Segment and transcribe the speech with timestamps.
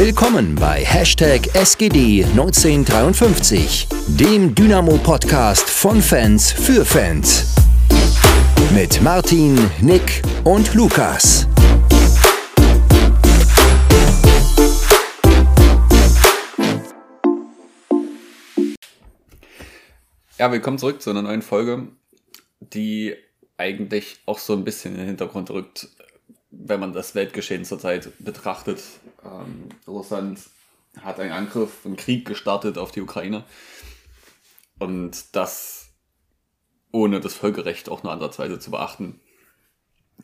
[0.00, 7.52] Willkommen bei Hashtag SGD 1953, dem Dynamo-Podcast von Fans für Fans.
[8.72, 11.48] Mit Martin, Nick und Lukas.
[20.38, 21.88] Ja, willkommen zurück zu einer neuen Folge,
[22.60, 23.16] die
[23.56, 25.88] eigentlich auch so ein bisschen in den Hintergrund rückt,
[26.52, 28.78] wenn man das Weltgeschehen zurzeit betrachtet.
[29.24, 30.40] Ähm, Russland
[31.00, 33.44] hat einen Angriff, einen Krieg gestartet auf die Ukraine.
[34.78, 35.88] Und das
[36.92, 39.20] ohne das Völkerrecht auch nur ansatzweise zu beachten.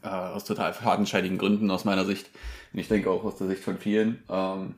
[0.02, 2.30] Äh, aus total fadenscheinigen Gründen aus meiner Sicht.
[2.72, 4.22] Und ich denke auch aus der Sicht von vielen.
[4.28, 4.74] Ähm,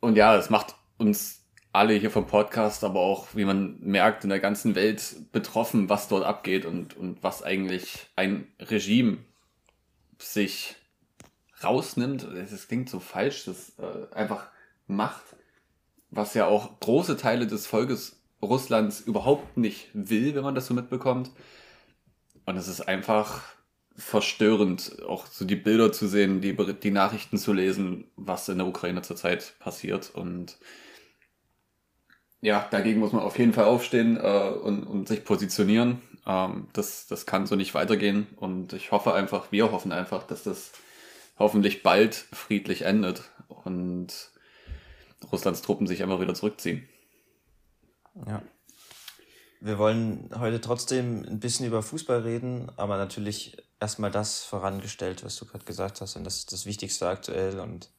[0.00, 4.30] und ja, es macht uns alle hier vom Podcast, aber auch, wie man merkt, in
[4.30, 9.18] der ganzen Welt betroffen, was dort abgeht und, und was eigentlich ein Regime
[10.18, 10.76] sich
[11.64, 12.26] rausnimmt.
[12.34, 14.48] Das klingt so falsch, das äh, einfach
[14.86, 15.24] macht,
[16.10, 20.74] was ja auch große Teile des Volkes Russlands überhaupt nicht will, wenn man das so
[20.74, 21.30] mitbekommt.
[22.46, 23.42] Und es ist einfach
[23.96, 28.66] verstörend, auch so die Bilder zu sehen, die, die Nachrichten zu lesen, was in der
[28.66, 30.10] Ukraine zurzeit passiert.
[30.14, 30.58] Und
[32.40, 36.02] ja, dagegen muss man auf jeden Fall aufstehen äh, und, und sich positionieren.
[36.26, 38.26] Ähm, das, das kann so nicht weitergehen.
[38.36, 40.72] Und ich hoffe einfach, wir hoffen einfach, dass das
[41.38, 44.30] hoffentlich bald friedlich endet und
[45.32, 46.88] Russlands Truppen sich einfach wieder zurückziehen.
[48.26, 48.42] Ja.
[49.60, 55.36] Wir wollen heute trotzdem ein bisschen über Fußball reden, aber natürlich erstmal das vorangestellt, was
[55.36, 57.90] du gerade gesagt hast, und das ist das Wichtigste aktuell und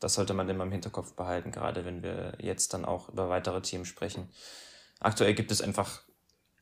[0.00, 3.60] das sollte man immer im Hinterkopf behalten, gerade wenn wir jetzt dann auch über weitere
[3.62, 4.28] Themen sprechen.
[4.98, 6.02] Aktuell gibt es einfach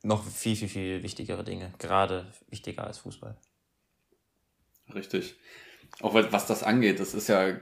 [0.02, 3.36] noch viel, viel, viel wichtigere Dinge, gerade wichtiger als Fußball.
[4.94, 5.36] Richtig.
[6.00, 7.56] Auch was das angeht, das ist ja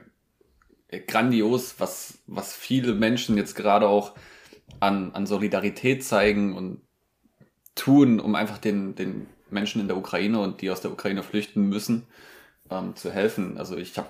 [1.07, 4.15] grandios, was, was viele Menschen jetzt gerade auch
[4.79, 6.81] an, an Solidarität zeigen und
[7.75, 11.67] tun, um einfach den, den Menschen in der Ukraine und die aus der Ukraine flüchten
[11.67, 12.07] müssen,
[12.69, 13.57] ähm, zu helfen.
[13.57, 14.09] Also ich habe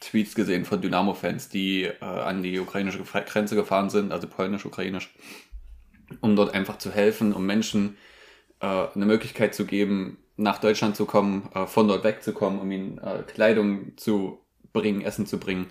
[0.00, 5.14] Tweets gesehen von Dynamo-Fans, die äh, an die ukrainische Grenze gefahren sind, also polnisch-ukrainisch,
[6.20, 7.96] um dort einfach zu helfen, um Menschen
[8.60, 12.98] äh, eine Möglichkeit zu geben, nach Deutschland zu kommen, äh, von dort wegzukommen, um ihnen
[12.98, 14.38] äh, Kleidung zu
[14.72, 15.66] bringen, Essen zu bringen.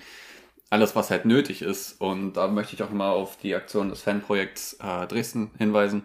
[0.70, 2.00] Alles, was halt nötig ist.
[2.02, 6.04] Und da möchte ich auch mal auf die Aktion des Fanprojekts äh, Dresden hinweisen,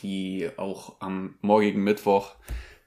[0.00, 2.34] die auch am morgigen Mittwoch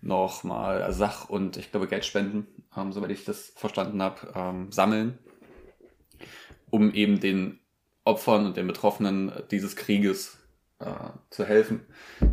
[0.01, 5.17] nochmal Sach- und ich glaube Geldspenden, ähm, soweit ich das verstanden habe, ähm, sammeln,
[6.69, 7.59] um eben den
[8.03, 10.44] Opfern und den Betroffenen dieses Krieges
[10.85, 11.85] äh, zu helfen.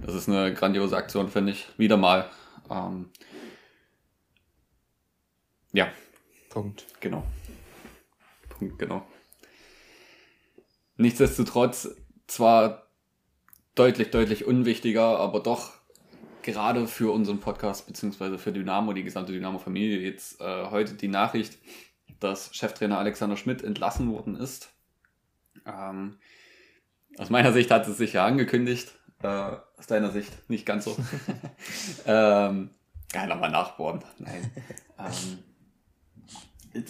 [0.03, 1.67] Das ist eine grandiose Aktion, finde ich.
[1.79, 2.31] Wieder mal.
[2.71, 3.11] Ähm,
[5.73, 5.91] ja.
[6.51, 6.87] Punkt.
[7.01, 7.25] Genau.
[8.49, 9.07] Punkt, genau.
[10.97, 11.97] Nichtsdestotrotz
[12.27, 12.87] zwar
[13.75, 15.73] deutlich, deutlich unwichtiger, aber doch
[16.43, 21.59] gerade für unseren Podcast beziehungsweise für Dynamo, die gesamte Dynamo-Familie, jetzt äh, heute die Nachricht,
[22.21, 24.73] dass Cheftrainer Alexander Schmidt entlassen worden ist.
[25.65, 26.19] Ähm,
[27.19, 28.93] aus meiner Sicht hat es sich ja angekündigt.
[29.23, 30.97] Äh, aus deiner Sicht nicht ganz so.
[32.07, 32.71] ähm,
[33.15, 34.03] ja, nochmal nachbohren.
[34.19, 34.51] Nein.
[34.99, 35.39] ähm,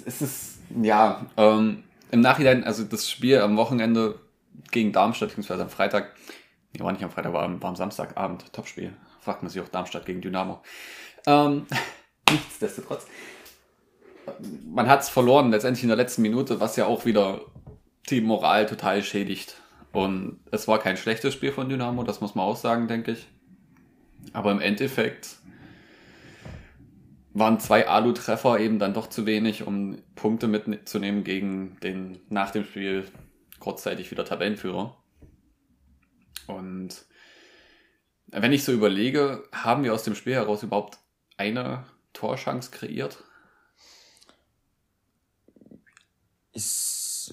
[0.06, 4.20] es ist, ja, ähm, im Nachhinein, also das Spiel am Wochenende
[4.70, 6.14] gegen Darmstadt, beziehungsweise am Freitag,
[6.72, 8.92] nee, war nicht am Freitag, war am, war am Samstagabend, Topspiel.
[9.20, 10.62] Fragt man sich auch Darmstadt gegen Dynamo.
[11.26, 11.66] Ähm,
[12.30, 13.06] nichtsdestotrotz.
[14.64, 17.40] Man hat es verloren, letztendlich in der letzten Minute, was ja auch wieder
[18.08, 19.56] die Moral total schädigt.
[19.92, 23.28] Und es war kein schlechtes Spiel von Dynamo, das muss man auch sagen, denke ich.
[24.32, 25.36] Aber im Endeffekt
[27.34, 32.64] waren zwei Alu-Treffer eben dann doch zu wenig, um Punkte mitzunehmen gegen den nach dem
[32.64, 33.06] Spiel
[33.58, 34.96] kurzzeitig wieder Tabellenführer.
[36.46, 37.04] Und
[38.26, 40.98] wenn ich so überlege, haben wir aus dem Spiel heraus überhaupt
[41.36, 43.22] eine Torschance kreiert?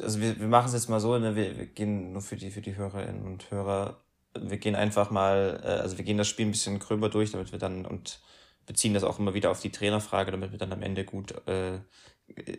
[0.01, 2.51] Also wir, wir machen es jetzt mal so, ne, wir, wir gehen nur für die,
[2.51, 4.01] für die Hörerinnen und Hörer,
[4.37, 7.51] wir gehen einfach mal, äh, also wir gehen das Spiel ein bisschen gröber durch, damit
[7.51, 8.19] wir dann und
[8.65, 11.79] beziehen das auch immer wieder auf die Trainerfrage, damit wir dann am Ende gut äh,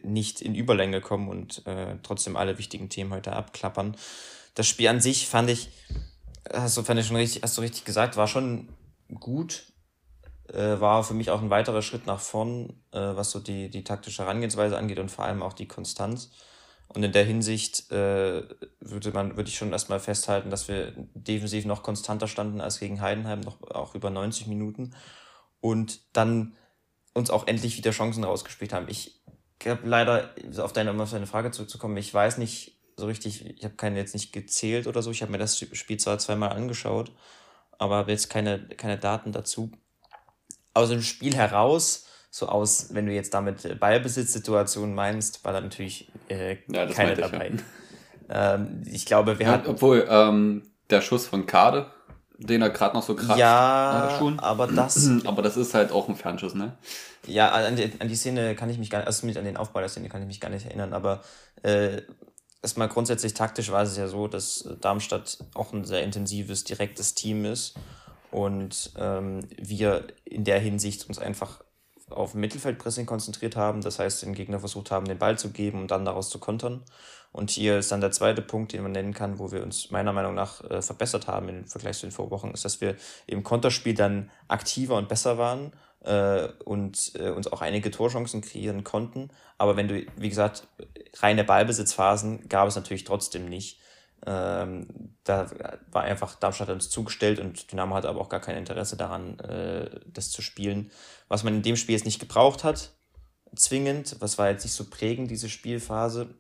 [0.03, 3.97] nicht in Überlänge kommen und äh, trotzdem alle wichtigen Themen heute abklappern.
[4.55, 5.71] Das Spiel an sich fand ich,
[6.53, 8.69] hast du, fand ich schon richtig, hast du richtig gesagt, war schon
[9.21, 9.73] gut.
[10.53, 13.85] Äh, war für mich auch ein weiterer Schritt nach vorn, äh, was so die, die
[13.85, 16.33] taktische Herangehensweise angeht und vor allem auch die Konstanz.
[16.93, 18.43] Und in der Hinsicht äh,
[18.81, 23.01] würde man, würde ich schon erstmal festhalten, dass wir defensiv noch konstanter standen als gegen
[23.01, 24.93] Heidenheim, noch auch über 90 Minuten.
[25.61, 26.57] Und dann
[27.15, 28.89] uns auch endlich wieder Chancen rausgespielt haben.
[28.89, 29.21] Ich
[29.65, 33.65] habe leider, auf deine, um auf deine Frage zurückzukommen, ich weiß nicht so richtig, ich
[33.65, 37.13] habe keine jetzt nicht gezählt oder so, ich habe mir das Spiel zwar zweimal angeschaut,
[37.79, 39.71] aber habe jetzt keine, keine Daten dazu.
[40.75, 46.11] Aus dem Spiel heraus, so aus, wenn du jetzt damit Ballbesitzsituationen meinst, war da natürlich
[46.29, 47.53] äh, ja, keine dabei.
[48.29, 48.55] Ja.
[48.55, 49.69] Ähm, ich glaube, wir ja, hatten.
[49.69, 51.91] Obwohl, ähm, der Schuss von Kade,
[52.39, 53.39] den er gerade noch so kratzt.
[53.39, 55.11] Ja, aber das.
[55.25, 56.77] aber das ist halt auch ein Fernschuss, ne?
[57.27, 59.57] Ja, an die, an die Szene kann ich mich gar nicht, also mit an den
[59.57, 61.21] Aufbau der Szene kann ich mich gar nicht erinnern, aber
[61.63, 62.03] äh,
[62.63, 67.45] erstmal grundsätzlich taktisch war es ja so, dass Darmstadt auch ein sehr intensives, direktes Team
[67.45, 67.75] ist
[68.31, 71.63] und ähm, wir in der Hinsicht uns einfach
[72.11, 75.91] auf Mittelfeldpressing konzentriert haben, das heißt den Gegner versucht haben, den Ball zu geben und
[75.91, 76.83] dann daraus zu kontern.
[77.33, 80.13] Und hier ist dann der zweite Punkt, den man nennen kann, wo wir uns meiner
[80.13, 82.97] Meinung nach äh, verbessert haben im Vergleich zu den Vorwochen, ist, dass wir
[83.27, 85.73] im Konterspiel dann aktiver und besser waren
[86.05, 89.31] äh, und äh, uns auch einige Torchancen kreieren konnten.
[89.59, 90.67] Aber wenn du, wie gesagt,
[91.19, 93.79] reine Ballbesitzphasen gab es natürlich trotzdem nicht.
[94.27, 95.51] Ähm, da
[95.91, 100.01] war einfach Darmstadt uns zugestellt und Dynamo hat aber auch gar kein Interesse daran, äh,
[100.07, 100.91] das zu spielen.
[101.29, 102.93] Was man in dem Spiel jetzt nicht gebraucht hat,
[103.55, 106.35] zwingend, was war jetzt nicht so prägend, diese Spielphase,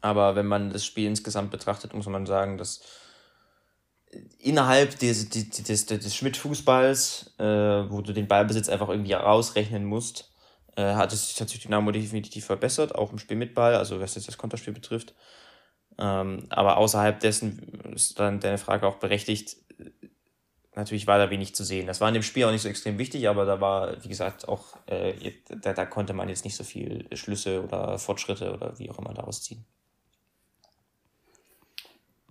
[0.00, 2.80] aber wenn man das Spiel insgesamt betrachtet, muss man sagen, dass
[4.38, 10.32] innerhalb des, des, des, des Schmidt-Fußballs, äh, wo du den Ballbesitz einfach irgendwie rausrechnen musst,
[10.76, 14.14] äh, hat es sich natürlich Dynamo definitiv verbessert, auch im Spiel mit Ball, also was
[14.14, 15.14] jetzt das Konterspiel betrifft.
[16.00, 19.56] Ähm, aber außerhalb dessen ist dann deine Frage auch berechtigt.
[20.74, 21.86] Natürlich war da wenig zu sehen.
[21.86, 24.48] Das war in dem Spiel auch nicht so extrem wichtig, aber da war, wie gesagt,
[24.48, 28.90] auch, äh, da, da konnte man jetzt nicht so viel Schlüsse oder Fortschritte oder wie
[28.90, 29.64] auch immer daraus ziehen.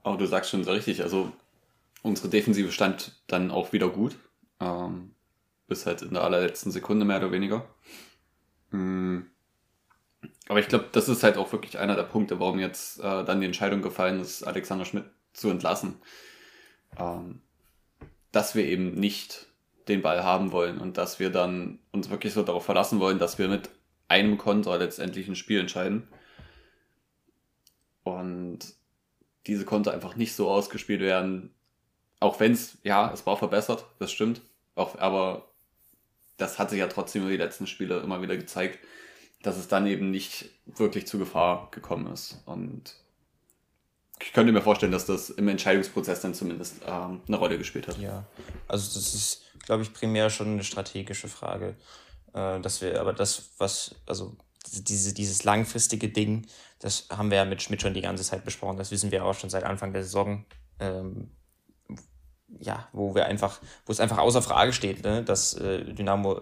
[0.03, 1.31] Aber du sagst schon so richtig, also
[2.01, 4.17] unsere Defensive stand dann auch wieder gut.
[4.59, 5.13] Ähm,
[5.69, 7.65] bis halt in der allerletzten Sekunde mehr oder weniger.
[8.71, 9.29] Mhm.
[10.47, 13.39] Aber ich glaube, das ist halt auch wirklich einer der Punkte, warum jetzt äh, dann
[13.39, 15.95] die Entscheidung gefallen ist, Alexander Schmidt zu entlassen.
[16.97, 17.41] Ähm,
[18.31, 19.47] dass wir eben nicht
[19.87, 23.37] den Ball haben wollen und dass wir dann uns wirklich so darauf verlassen wollen, dass
[23.37, 23.69] wir mit
[24.07, 26.07] einem Konter letztendlich ein Spiel entscheiden.
[28.03, 28.59] Und
[29.47, 31.53] diese konnte einfach nicht so ausgespielt werden.
[32.19, 34.41] Auch wenn es, ja, es war verbessert, das stimmt.
[34.75, 35.51] Auch, aber
[36.37, 38.79] das hat sich ja trotzdem über die letzten Spiele immer wieder gezeigt,
[39.41, 42.41] dass es dann eben nicht wirklich zu Gefahr gekommen ist.
[42.45, 42.95] Und
[44.21, 47.97] ich könnte mir vorstellen, dass das im Entscheidungsprozess dann zumindest ähm, eine Rolle gespielt hat.
[47.99, 48.25] Ja,
[48.67, 51.75] also das ist, glaube ich, primär schon eine strategische Frage.
[52.33, 54.35] Äh, dass wir, aber das, was, also
[54.67, 56.45] diese, dieses langfristige Ding,
[56.79, 58.77] das haben wir ja mit Schmidt schon die ganze Zeit besprochen.
[58.77, 60.45] Das wissen wir auch schon seit Anfang der Saison.
[60.79, 61.31] Ähm,
[62.59, 66.41] ja, wo wir einfach, wo es einfach außer Frage steht, ne, dass äh, Dynamo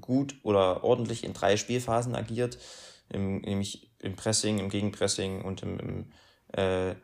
[0.00, 2.58] gut oder ordentlich in drei Spielphasen agiert,
[3.08, 6.12] im, nämlich im Pressing, im Gegenpressing und im, im,
[6.52, 6.94] äh,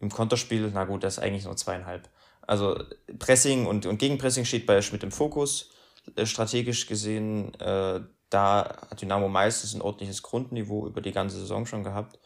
[0.00, 0.70] im Konterspiel.
[0.72, 2.08] Na gut, das ist eigentlich nur zweieinhalb.
[2.42, 2.82] Also
[3.18, 5.70] Pressing und, und Gegenpressing steht bei Schmidt im Fokus,
[6.14, 7.54] äh, strategisch gesehen.
[7.60, 12.18] Äh, da hat Dynamo meistens ein ordentliches Grundniveau über die ganze Saison schon gehabt.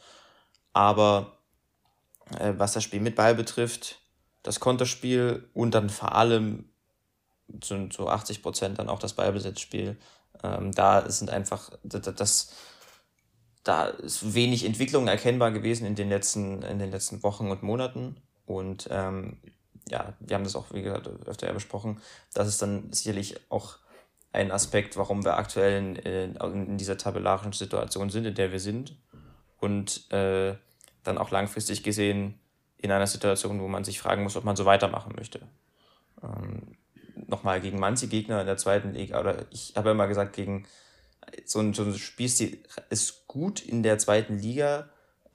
[0.73, 1.39] Aber
[2.39, 4.01] äh, was das Spiel mit Ball betrifft,
[4.43, 6.70] das Konterspiel und dann vor allem
[7.61, 9.97] zu, zu 80 Prozent dann auch das Ballbesitzspiel,
[10.43, 12.53] ähm, da sind einfach, das, das,
[13.65, 18.17] da ist wenig Entwicklung erkennbar gewesen in den letzten, in den letzten Wochen und Monaten.
[18.47, 19.39] Und ähm,
[19.89, 22.01] ja, wir haben das auch, wie gesagt, öfter ja besprochen,
[22.33, 23.79] dass es dann sicherlich auch
[24.33, 28.97] ein Aspekt, warum wir aktuell in, in dieser tabellarischen Situation sind, in der wir sind.
[29.59, 30.55] Und äh,
[31.03, 32.39] dann auch langfristig gesehen
[32.79, 35.41] in einer Situation, wo man sich fragen muss, ob man so weitermachen möchte.
[36.23, 36.77] Ähm,
[37.15, 40.67] Nochmal gegen manche Gegner in der zweiten Liga, oder ich habe immer gesagt, gegen
[41.45, 44.89] so ein, so ein Spielstil ist gut in der zweiten Liga,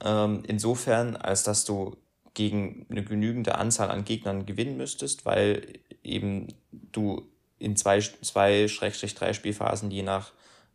[0.04, 1.96] ähm, insofern, als dass du
[2.34, 7.26] gegen eine genügende Anzahl an Gegnern gewinnen müsstest, weil eben du
[7.58, 10.32] in zwei, zwei Schrägstrich drei Spielphasen, je nach,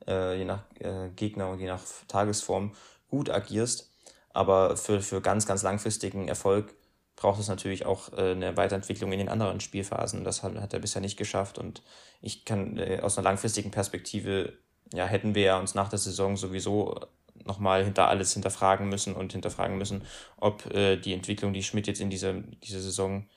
[0.08, 2.74] äh, je nach äh, Gegner und je nach Tagesform,
[3.10, 3.92] gut agierst.
[4.34, 6.74] Aber für, für ganz, ganz langfristigen Erfolg
[7.22, 10.24] braucht es natürlich auch äh, eine Weiterentwicklung in den anderen Spielphasen.
[10.24, 11.60] Das hat, hat er bisher nicht geschafft.
[11.60, 11.84] Und
[12.20, 14.54] ich kann äh, aus einer langfristigen Perspektive,
[14.92, 17.00] ja, hätten wir ja uns nach der Saison sowieso
[17.46, 20.04] nochmal hinter alles hinterfragen müssen und hinterfragen müssen,
[20.38, 23.28] ob äh, die Entwicklung, die Schmidt jetzt in dieser, dieser Saison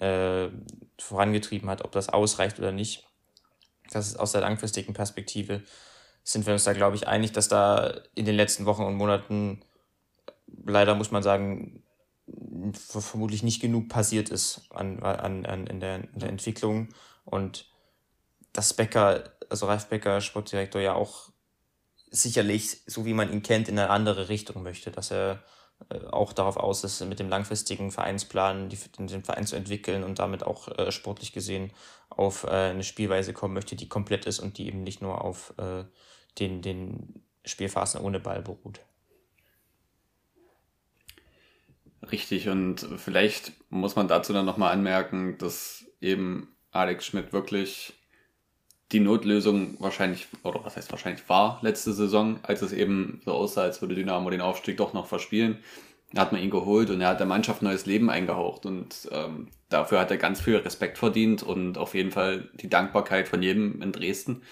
[0.00, 0.48] äh,
[0.98, 3.06] vorangetrieben hat, ob das ausreicht oder nicht.
[3.92, 5.62] Das ist aus der langfristigen Perspektive
[6.24, 9.60] sind wir uns da, glaube ich, einig, dass da in den letzten Wochen und Monaten
[10.64, 11.84] leider, muss man sagen,
[12.72, 16.88] vermutlich nicht genug passiert ist an, an, an, in, der, in der Entwicklung
[17.24, 17.66] und
[18.52, 21.30] dass Becker, also Ralf Becker, Sportdirektor, ja auch
[22.10, 25.42] sicherlich, so wie man ihn kennt, in eine andere Richtung möchte, dass er
[25.90, 30.18] äh, auch darauf aus ist, mit dem langfristigen Vereinsplan die, den Verein zu entwickeln und
[30.18, 31.72] damit auch äh, sportlich gesehen
[32.10, 35.54] auf äh, eine Spielweise kommen möchte, die komplett ist und die eben nicht nur auf
[35.58, 35.84] äh,
[36.38, 38.80] den, den Spielphasen ohne Ball beruht.
[42.10, 47.94] Richtig, und vielleicht muss man dazu dann nochmal anmerken, dass eben Alex Schmidt wirklich
[48.90, 53.62] die Notlösung wahrscheinlich, oder was heißt wahrscheinlich war letzte Saison, als es eben so aussah,
[53.62, 55.58] als würde Dynamo den Aufstieg doch noch verspielen.
[56.12, 59.48] Da hat man ihn geholt und er hat der Mannschaft neues Leben eingehaucht und ähm,
[59.70, 63.80] dafür hat er ganz viel Respekt verdient und auf jeden Fall die Dankbarkeit von jedem
[63.80, 64.42] in Dresden.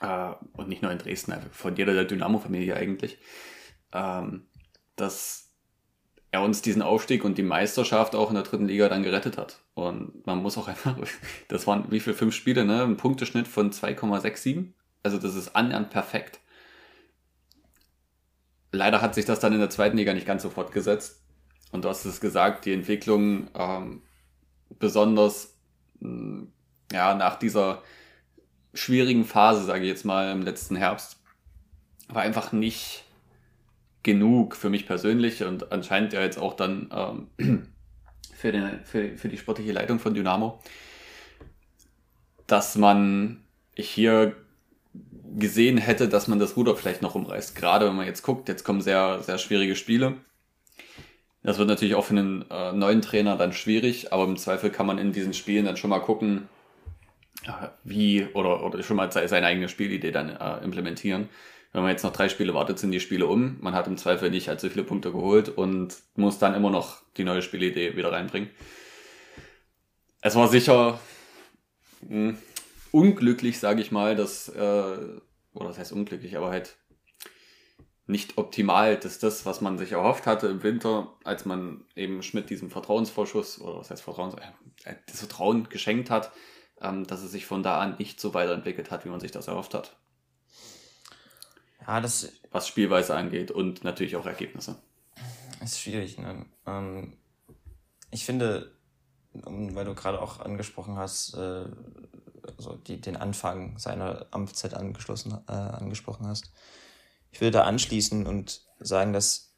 [0.00, 3.16] Äh, und nicht nur in Dresden, von jeder der Dynamo-Familie eigentlich.
[3.92, 4.46] Ähm,
[4.96, 5.49] dass
[6.32, 9.60] er uns diesen Aufstieg und die Meisterschaft auch in der dritten Liga dann gerettet hat.
[9.74, 10.96] Und man muss auch einfach,
[11.48, 12.84] das waren wie viel, fünf Spiele, ne?
[12.84, 14.66] Ein Punkteschnitt von 2,67.
[15.02, 16.40] Also das ist annähernd perfekt.
[18.72, 21.20] Leider hat sich das dann in der zweiten Liga nicht ganz so fortgesetzt.
[21.72, 24.02] Und du hast es gesagt, die Entwicklung ähm,
[24.78, 25.56] besonders
[26.00, 26.52] mh, hm,
[26.92, 27.82] ja, nach dieser
[28.74, 31.20] schwierigen Phase, sage ich jetzt mal, im letzten Herbst,
[32.08, 33.04] war einfach nicht
[34.02, 36.90] genug für mich persönlich und anscheinend ja jetzt auch dann
[37.38, 37.68] ähm,
[38.34, 40.60] für, den, für, für die sportliche Leitung von Dynamo,
[42.46, 43.44] dass man
[43.76, 44.36] hier
[45.36, 47.54] gesehen hätte, dass man das Ruder vielleicht noch umreißt.
[47.54, 50.16] Gerade wenn man jetzt guckt, jetzt kommen sehr, sehr schwierige Spiele.
[51.42, 54.86] Das wird natürlich auch für einen äh, neuen Trainer dann schwierig, aber im Zweifel kann
[54.86, 56.48] man in diesen Spielen dann schon mal gucken,
[57.84, 61.30] wie oder, oder schon mal seine eigene Spielidee dann äh, implementieren
[61.72, 63.58] wenn man jetzt noch drei Spiele wartet, sind die Spiele um.
[63.60, 67.24] Man hat im Zweifel nicht allzu viele Punkte geholt und muss dann immer noch die
[67.24, 68.50] neue Spielidee wieder reinbringen.
[70.20, 71.00] Es war sicher
[72.02, 72.38] mh, hm,
[72.90, 74.98] unglücklich, sage ich mal, dass, äh,
[75.54, 76.76] oder das heißt unglücklich, aber halt
[78.06, 82.50] nicht optimal, dass das, was man sich erhofft hatte im Winter, als man eben Schmidt
[82.50, 84.34] diesen Vertrauensvorschuss, oder was heißt Vertrauens,
[84.84, 86.32] äh, das Vertrauen geschenkt hat,
[86.80, 89.46] ähm, dass es sich von da an nicht so weiterentwickelt hat, wie man sich das
[89.46, 89.96] erhofft hat.
[91.86, 92.32] Ja, das.
[92.50, 94.76] Was Spielweise angeht und natürlich auch Ergebnisse.
[95.62, 96.46] Ist schwierig, ne?
[96.66, 97.16] Ähm,
[98.10, 98.72] ich finde,
[99.32, 101.66] weil du gerade auch angesprochen hast, äh,
[102.56, 106.52] also die, den Anfang seiner Amtszeit angeschlossen, äh, angesprochen hast.
[107.30, 109.54] Ich würde da anschließen und sagen, dass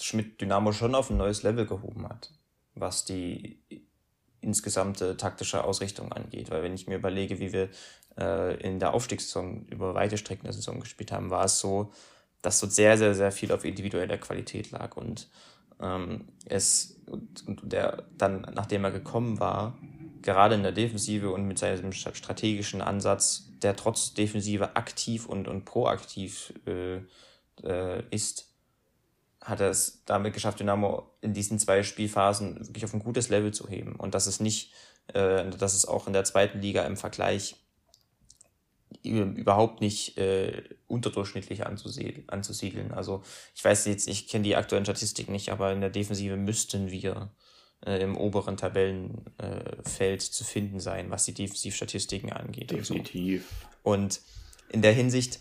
[0.00, 2.32] Schmidt Dynamo schon auf ein neues Level gehoben hat,
[2.74, 3.62] was die
[4.40, 6.50] insgesamte taktische Ausrichtung angeht.
[6.50, 7.68] Weil wenn ich mir überlege, wie wir
[8.18, 11.92] äh, in der Aufstiegssaison über weite Strecken der Saison gespielt haben, war es so,
[12.42, 15.28] dass so sehr, sehr, sehr viel auf individueller Qualität lag und
[15.80, 19.76] ähm, es und, und der dann, nachdem er gekommen war,
[20.22, 25.64] gerade in der Defensive und mit seinem strategischen Ansatz, der trotz Defensive aktiv und, und
[25.64, 27.00] proaktiv äh,
[27.62, 28.48] äh, ist,
[29.40, 33.52] hat er es damit geschafft, Dynamo in diesen zwei Spielphasen wirklich auf ein gutes Level
[33.52, 33.96] zu heben.
[33.96, 34.72] Und das ist nicht,
[35.08, 37.56] äh, dass es auch in der zweiten Liga im Vergleich
[39.02, 42.92] überhaupt nicht äh, unterdurchschnittlich anzusiedeln.
[42.92, 43.22] Also
[43.54, 47.30] ich weiß jetzt, ich kenne die aktuellen Statistiken nicht, aber in der Defensive müssten wir
[47.84, 52.70] äh, im oberen Tabellenfeld äh, zu finden sein, was die Defensivstatistiken angeht.
[52.70, 53.46] Definitiv.
[53.82, 54.20] Und, so.
[54.20, 55.40] und in der Hinsicht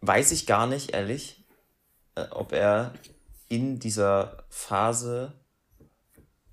[0.00, 1.44] weiß ich gar nicht, ehrlich,
[2.14, 2.94] äh, ob er
[3.48, 5.32] in dieser Phase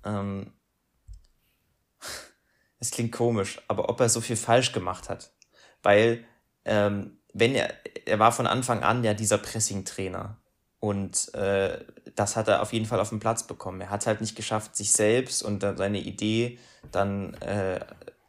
[0.04, 0.52] ähm,
[2.84, 5.30] es klingt komisch, aber ob er so viel falsch gemacht hat.
[5.82, 6.24] Weil,
[6.64, 7.72] ähm, wenn er,
[8.04, 10.36] er war von Anfang an ja dieser Pressing-Trainer.
[10.80, 11.82] Und äh,
[12.14, 13.80] das hat er auf jeden Fall auf den Platz bekommen.
[13.80, 16.58] Er hat halt nicht geschafft, sich selbst und seine Idee
[16.92, 17.80] dann äh,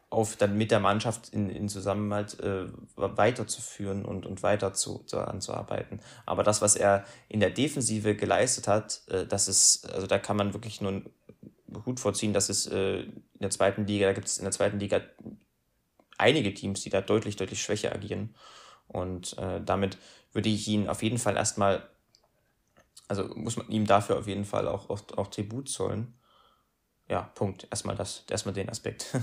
[0.10, 5.20] auf dann mit der Mannschaft in, in Zusammenhalt äh, weiterzuführen und, und weiter zu, zu,
[5.20, 6.00] anzuarbeiten.
[6.26, 10.38] Aber das, was er in der Defensive geleistet hat, äh, das ist, also da kann
[10.38, 11.02] man wirklich nur
[11.86, 14.80] Hut vorziehen, dass es äh, in der zweiten Liga, da gibt es in der zweiten
[14.80, 15.02] Liga
[16.18, 18.36] einige Teams, die da deutlich, deutlich schwächer agieren.
[18.88, 19.98] Und äh, damit
[20.32, 21.90] würde ich ihn auf jeden Fall erstmal,
[23.08, 26.14] also muss man ihm dafür auf jeden Fall auch, auch, auch Tribut zollen.
[27.08, 27.68] Ja, Punkt.
[27.70, 29.16] Erstmal das, erstmal den Aspekt.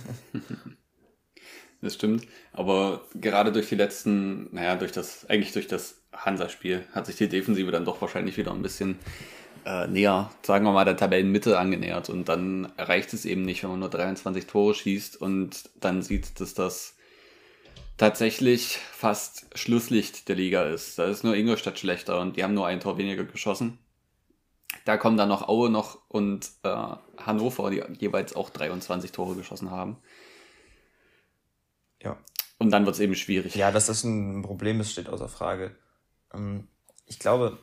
[1.80, 2.26] das stimmt.
[2.52, 7.28] Aber gerade durch die letzten, naja, durch das, eigentlich durch das Hansa-Spiel hat sich die
[7.28, 8.98] Defensive dann doch wahrscheinlich wieder ein bisschen
[9.64, 12.10] äh, näher, sagen wir mal, der Tabellenmitte angenähert.
[12.10, 16.40] Und dann reicht es eben nicht, wenn man nur 23 Tore schießt und dann sieht,
[16.40, 16.96] dass das
[17.96, 20.98] tatsächlich fast Schlusslicht der Liga ist.
[20.98, 23.78] Da ist nur Ingolstadt schlechter und die haben nur ein Tor weniger geschossen.
[24.84, 29.70] Da kommen dann noch Aue noch und äh, Hannover, die jeweils auch 23 Tore geschossen
[29.70, 29.98] haben.
[32.02, 32.18] Ja.
[32.58, 33.54] Und dann wird es eben schwierig.
[33.54, 35.76] Ja, dass das ein Problem ist, steht außer Frage.
[36.32, 36.68] Ähm,
[37.06, 37.58] ich glaube,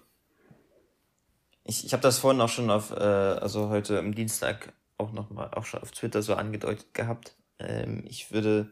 [1.69, 5.51] ich, ich habe das vorhin auch schon auf, äh, also heute am Dienstag auch nochmal,
[5.53, 7.35] auch schon auf Twitter so angedeutet gehabt.
[7.59, 8.71] Ähm, ich würde,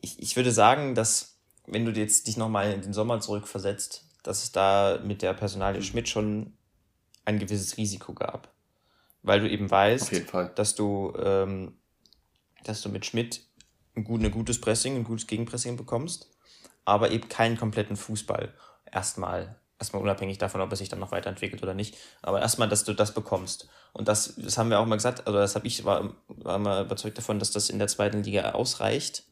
[0.00, 4.44] ich, ich würde sagen, dass, wenn du jetzt dich nochmal in den Sommer zurückversetzt, dass
[4.44, 6.56] es da mit der Personalie Schmidt schon
[7.24, 8.54] ein gewisses Risiko gab.
[9.22, 10.12] Weil du eben weißt,
[10.54, 11.76] dass du, ähm,
[12.62, 13.42] dass du mit Schmidt
[13.96, 16.30] ein, gut, ein gutes Pressing, ein gutes Gegenpressing bekommst,
[16.84, 18.54] aber eben keinen kompletten Fußball.
[18.92, 21.96] Erstmal erstmal unabhängig davon, ob er sich dann noch weiterentwickelt oder nicht.
[22.22, 23.68] Aber erstmal, dass du das bekommst.
[23.92, 26.84] Und das, das haben wir auch mal gesagt, also das habe ich, war, war mal
[26.84, 29.24] überzeugt davon, dass das in der zweiten Liga ausreicht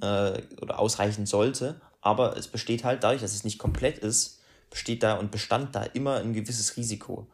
[0.00, 1.80] äh, oder ausreichen sollte.
[2.00, 5.84] Aber es besteht halt dadurch, dass es nicht komplett ist, besteht da und bestand da
[5.84, 7.28] immer ein gewisses Risiko.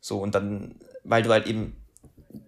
[0.00, 1.76] So, und dann, weil du halt eben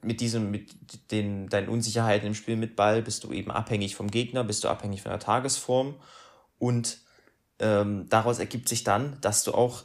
[0.03, 0.73] mit diesem, mit
[1.11, 4.69] den, deinen Unsicherheiten im Spiel mit Ball bist du eben abhängig vom Gegner, bist du
[4.69, 5.95] abhängig von der Tagesform
[6.59, 6.99] und
[7.59, 9.85] ähm, daraus ergibt sich dann, dass du auch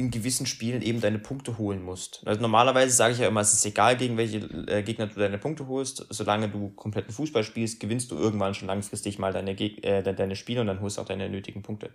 [0.00, 2.22] in gewissen Spielen eben deine Punkte holen musst.
[2.24, 5.36] Also normalerweise sage ich ja immer, es ist egal, gegen welche äh, Gegner du deine
[5.36, 6.06] Punkte holst.
[6.08, 10.36] Solange du kompletten Fußball spielst, gewinnst du irgendwann schon langfristig mal deine, Geg äh, deine
[10.36, 11.90] Spiele und dann holst du auch deine nötigen Punkte.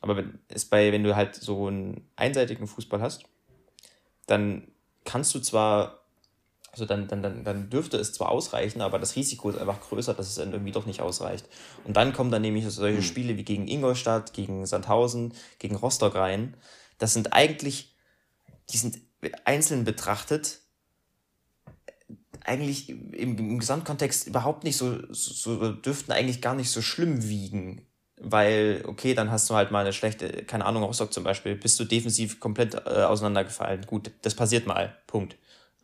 [0.00, 3.24] Aber wenn, ist bei, wenn du halt so einen einseitigen Fußball hast,
[4.26, 4.68] dann
[5.04, 6.01] kannst du zwar
[6.72, 10.14] also dann, dann, dann, dann dürfte es zwar ausreichen, aber das Risiko ist einfach größer,
[10.14, 11.46] dass es dann irgendwie doch nicht ausreicht.
[11.84, 13.02] Und dann kommen dann nämlich solche hm.
[13.02, 16.56] Spiele wie gegen Ingolstadt, gegen Sandhausen, gegen Rostock rein.
[16.96, 17.94] Das sind eigentlich,
[18.70, 18.98] die sind
[19.44, 20.60] einzeln betrachtet,
[22.44, 27.86] eigentlich im, im Gesamtkontext überhaupt nicht so, so, dürften eigentlich gar nicht so schlimm wiegen.
[28.16, 31.78] Weil, okay, dann hast du halt mal eine schlechte, keine Ahnung, Rostock zum Beispiel, bist
[31.78, 33.84] du defensiv komplett äh, auseinandergefallen.
[33.86, 34.96] Gut, das passiert mal.
[35.06, 35.36] Punkt.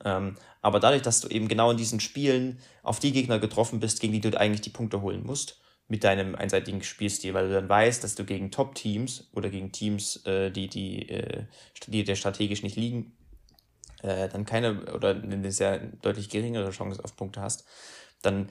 [0.08, 4.00] Ähm, aber dadurch, dass du eben genau in diesen Spielen auf die Gegner getroffen bist,
[4.00, 7.68] gegen die du eigentlich die Punkte holen musst, mit deinem einseitigen Spielstil, weil du dann
[7.68, 11.44] weißt, dass du gegen Top-Teams oder gegen Teams, äh, die, die, äh,
[11.86, 13.16] die dir strategisch nicht liegen,
[14.02, 17.66] äh, dann keine oder eine sehr deutlich geringere Chance auf Punkte hast,
[18.22, 18.50] dann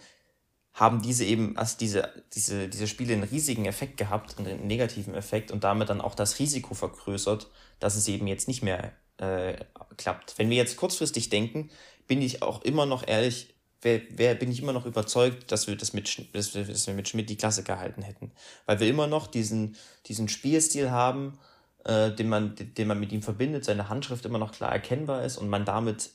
[0.74, 5.52] haben diese eben, also diese, diese, diese Spiele einen riesigen Effekt gehabt, einen negativen Effekt
[5.52, 9.56] und damit dann auch das Risiko vergrößert, dass es eben jetzt nicht mehr äh,
[9.98, 10.38] klappt.
[10.38, 11.70] Wenn wir jetzt kurzfristig denken,
[12.08, 15.76] bin ich auch immer noch ehrlich, wer, wer bin ich immer noch überzeugt, dass wir
[15.76, 18.32] das mit, dass wir, dass wir mit Schmidt die Klasse gehalten hätten.
[18.66, 19.76] Weil wir immer noch diesen,
[20.06, 21.38] diesen Spielstil haben,
[21.84, 25.38] äh, den, man, den man mit ihm verbindet, seine Handschrift immer noch klar erkennbar ist
[25.38, 26.12] und man damit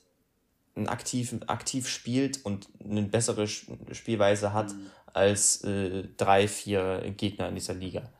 [0.74, 4.86] ein aktiv, aktiv spielt und eine bessere Spielweise hat mhm.
[5.12, 8.10] als äh, drei, vier Gegner in dieser Liga.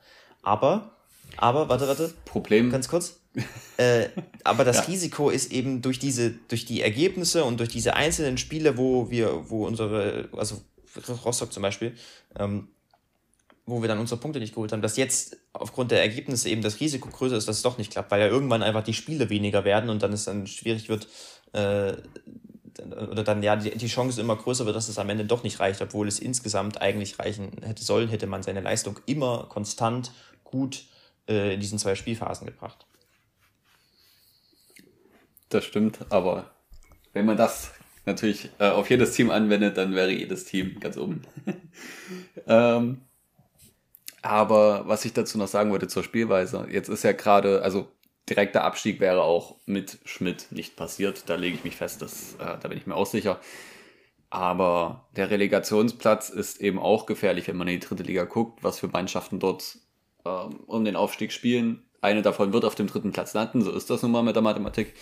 [0.43, 0.97] Aber,
[1.37, 2.13] aber, warte, warte.
[2.25, 2.69] Problem.
[2.69, 3.22] Ganz kurz.
[3.77, 4.09] Äh,
[4.43, 4.83] aber das ja.
[4.83, 9.49] Risiko ist eben durch diese, durch die Ergebnisse und durch diese einzelnen Spiele, wo wir,
[9.49, 10.61] wo unsere, also
[11.25, 11.95] Rostock zum Beispiel,
[12.37, 12.67] ähm,
[13.65, 16.79] wo wir dann unsere Punkte nicht geholt haben, dass jetzt aufgrund der Ergebnisse eben das
[16.79, 19.63] Risiko größer ist, dass es doch nicht klappt, weil ja irgendwann einfach die Spiele weniger
[19.63, 21.07] werden und dann es dann schwierig wird,
[21.53, 21.93] äh,
[23.11, 25.59] oder dann ja die, die Chance immer größer wird, dass es am Ende doch nicht
[25.59, 30.11] reicht, obwohl es insgesamt eigentlich reichen hätte sollen, hätte man seine Leistung immer konstant
[30.43, 30.85] gut
[31.27, 32.85] äh, in diesen zwei Spielphasen gebracht.
[35.53, 36.49] Das stimmt, aber
[37.13, 37.73] wenn man das
[38.07, 41.21] natürlich äh, auf jedes Team anwendet, dann wäre jedes Team ganz oben.
[42.47, 43.01] ähm,
[44.23, 47.87] aber was ich dazu noch sagen wollte zur Spielweise, jetzt ist ja gerade, also
[48.27, 52.57] direkter Abstieg wäre auch mit Schmidt nicht passiert, da lege ich mich fest, das, äh,
[52.59, 53.39] da bin ich mir auch sicher.
[54.31, 58.79] Aber der Relegationsplatz ist eben auch gefährlich, wenn man in die dritte Liga guckt, was
[58.79, 59.77] für Mannschaften dort
[60.25, 61.83] ähm, um den Aufstieg spielen.
[62.01, 64.41] Eine davon wird auf dem dritten Platz landen, so ist das nun mal mit der
[64.41, 64.95] Mathematik.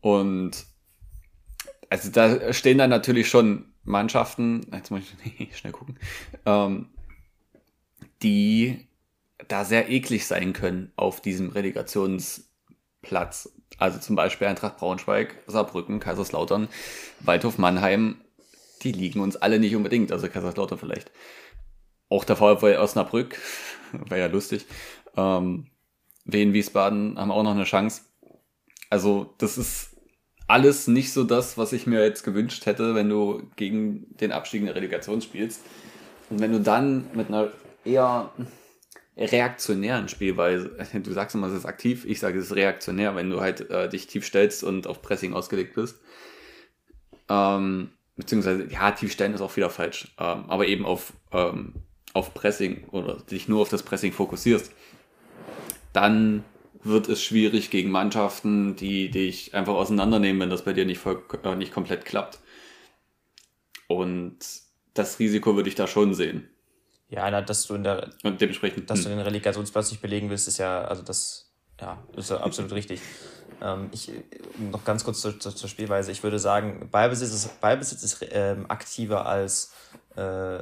[0.00, 0.66] Und
[1.90, 5.02] also da stehen dann natürlich schon Mannschaften, jetzt muss
[5.38, 5.98] ich schnell gucken,
[6.46, 6.88] ähm,
[8.22, 8.88] die
[9.48, 13.52] da sehr eklig sein können auf diesem Relegationsplatz.
[13.78, 16.68] Also zum Beispiel Eintracht Braunschweig, Saarbrücken, Kaiserslautern,
[17.20, 18.16] Waldhof Mannheim,
[18.82, 21.10] die liegen uns alle nicht unbedingt, also Kaiserslautern vielleicht.
[22.08, 23.38] Auch der VfL Osnabrück,
[23.92, 24.66] wäre ja lustig.
[25.16, 25.66] Ähm,
[26.24, 28.02] Wien Wiesbaden haben auch noch eine Chance.
[28.90, 29.96] Also das ist
[30.46, 34.60] alles nicht so das, was ich mir jetzt gewünscht hätte, wenn du gegen den Abstieg
[34.60, 35.62] in der Relegation spielst.
[36.30, 37.52] Und wenn du dann mit einer
[37.84, 38.32] eher
[39.16, 43.40] reaktionären Spielweise, du sagst immer, es ist aktiv, ich sage, es ist reaktionär, wenn du
[43.40, 46.00] halt äh, dich tief stellst und auf Pressing ausgelegt bist.
[47.28, 51.74] Ähm, beziehungsweise, ja, tief stellen ist auch wieder falsch, ähm, aber eben auf, ähm,
[52.14, 54.72] auf Pressing oder dich nur auf das Pressing fokussierst,
[55.92, 56.42] dann
[56.82, 61.22] wird es schwierig gegen Mannschaften, die dich einfach auseinandernehmen, wenn das bei dir nicht, voll,
[61.42, 62.38] äh, nicht komplett klappt.
[63.86, 64.38] Und
[64.94, 66.48] das Risiko würde ich da schon sehen.
[67.08, 69.04] Ja, dass du in der und dementsprechend dass hm.
[69.04, 73.00] du den Relegationsplatz nicht belegen willst, ist ja also das ja ist ja absolut richtig.
[73.62, 74.12] Ähm, ich
[74.58, 76.12] noch ganz kurz zur, zur, zur, Spielweise.
[76.12, 79.72] Ich würde sagen, Ballbesitz ist, Ballbesitz ist ähm, aktiver als
[80.16, 80.58] äh,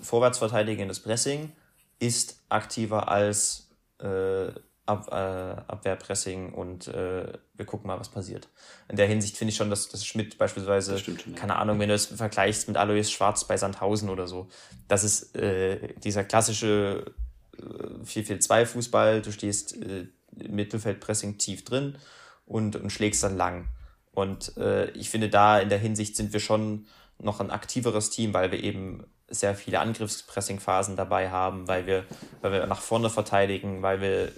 [0.00, 1.52] vorwärtsverteidigendes Pressing,
[1.98, 4.48] ist aktiver als äh,
[4.84, 8.48] Ab, äh, Abwehrpressing und äh, wir gucken mal, was passiert.
[8.88, 11.94] In der Hinsicht finde ich schon, dass, dass Schmidt beispielsweise, stimmt, keine Ahnung, wenn du
[11.94, 14.48] es vergleichst mit Alois Schwarz bei Sandhausen oder so,
[14.88, 17.14] das ist äh, dieser klassische
[17.58, 21.96] äh, 4-4-2-Fußball, du stehst äh, Mittelfeldpressing tief drin
[22.44, 23.68] und, und schlägst dann lang.
[24.12, 26.86] Und äh, ich finde, da in der Hinsicht sind wir schon
[27.18, 32.04] noch ein aktiveres Team, weil wir eben sehr viele Angriffspressing-Phasen dabei haben, weil wir,
[32.42, 34.32] weil wir nach vorne verteidigen, weil wir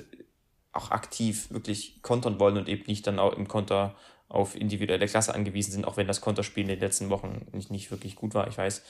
[0.75, 3.95] auch aktiv wirklich kontern wollen und eben nicht dann auch im Konter
[4.29, 7.91] auf individuelle Klasse angewiesen sind, auch wenn das Konterspiel in den letzten Wochen nicht, nicht
[7.91, 8.83] wirklich gut war, ich weiß.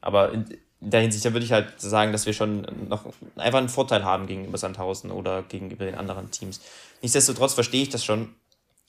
[0.00, 0.46] Aber in,
[0.80, 4.26] der Hinsicht, da würde ich halt sagen, dass wir schon noch einfach einen Vorteil haben
[4.26, 6.60] gegenüber Sandhausen oder gegenüber den anderen Teams.
[7.02, 8.34] Nichtsdestotrotz verstehe ich das schon.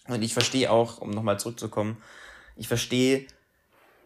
[0.07, 1.97] Und ich verstehe auch, um nochmal zurückzukommen,
[2.55, 3.27] ich verstehe,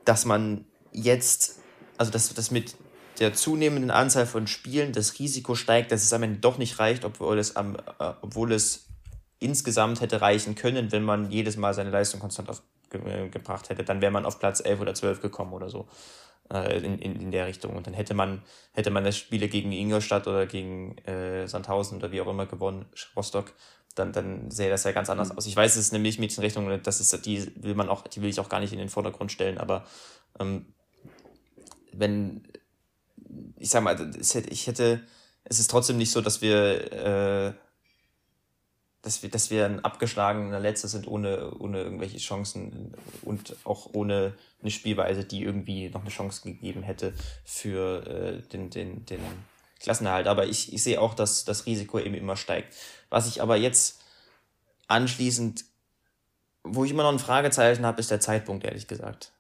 [0.06, 1.60] dass man jetzt,
[1.98, 2.76] also dass das mit
[3.20, 7.06] der zunehmenden Anzahl von Spielen das Risiko steigt, dass es am Ende doch nicht reicht,
[7.06, 8.88] obwohl es, am, äh, obwohl es
[9.40, 13.84] insgesamt hätte reichen können, wenn man jedes Mal seine Leistung konstant aufgebracht äh, hätte.
[13.84, 15.88] Dann wäre man auf Platz 11 oder 12 gekommen oder so
[16.52, 17.76] äh, in, in, in der Richtung.
[17.76, 18.42] Und dann hätte man,
[18.74, 22.86] hätte man das Spiele gegen Ingolstadt oder gegen äh, Sandhausen oder wie auch immer gewonnen,
[23.16, 23.54] Rostock,
[23.96, 25.38] dann, dann sähe das ja ganz anders mhm.
[25.38, 25.48] aus.
[25.48, 28.40] Ich weiß, es ist eine Milchmädchenrechnung, das ist, die will man auch, die will ich
[28.40, 29.86] auch gar nicht in den Vordergrund stellen, aber
[30.40, 30.74] ähm,
[31.92, 32.44] wenn
[33.58, 35.02] ich sag mal, ich hätte,
[35.44, 37.54] es ist trotzdem nicht so, dass wir, äh,
[39.02, 44.34] dass wir, dass wir ein abgeschlagener Letzter sind ohne, ohne irgendwelche Chancen und auch ohne
[44.62, 47.14] eine Spielweise, die irgendwie noch eine Chance gegeben hätte
[47.46, 49.22] für äh, den, den, den
[49.80, 50.28] Klassenerhalt.
[50.28, 52.76] Aber ich, ich sehe auch, dass das Risiko eben immer steigt.
[53.10, 54.02] Was ich aber jetzt
[54.88, 55.64] anschließend,
[56.64, 59.32] wo ich immer noch ein Fragezeichen habe, ist der Zeitpunkt, ehrlich gesagt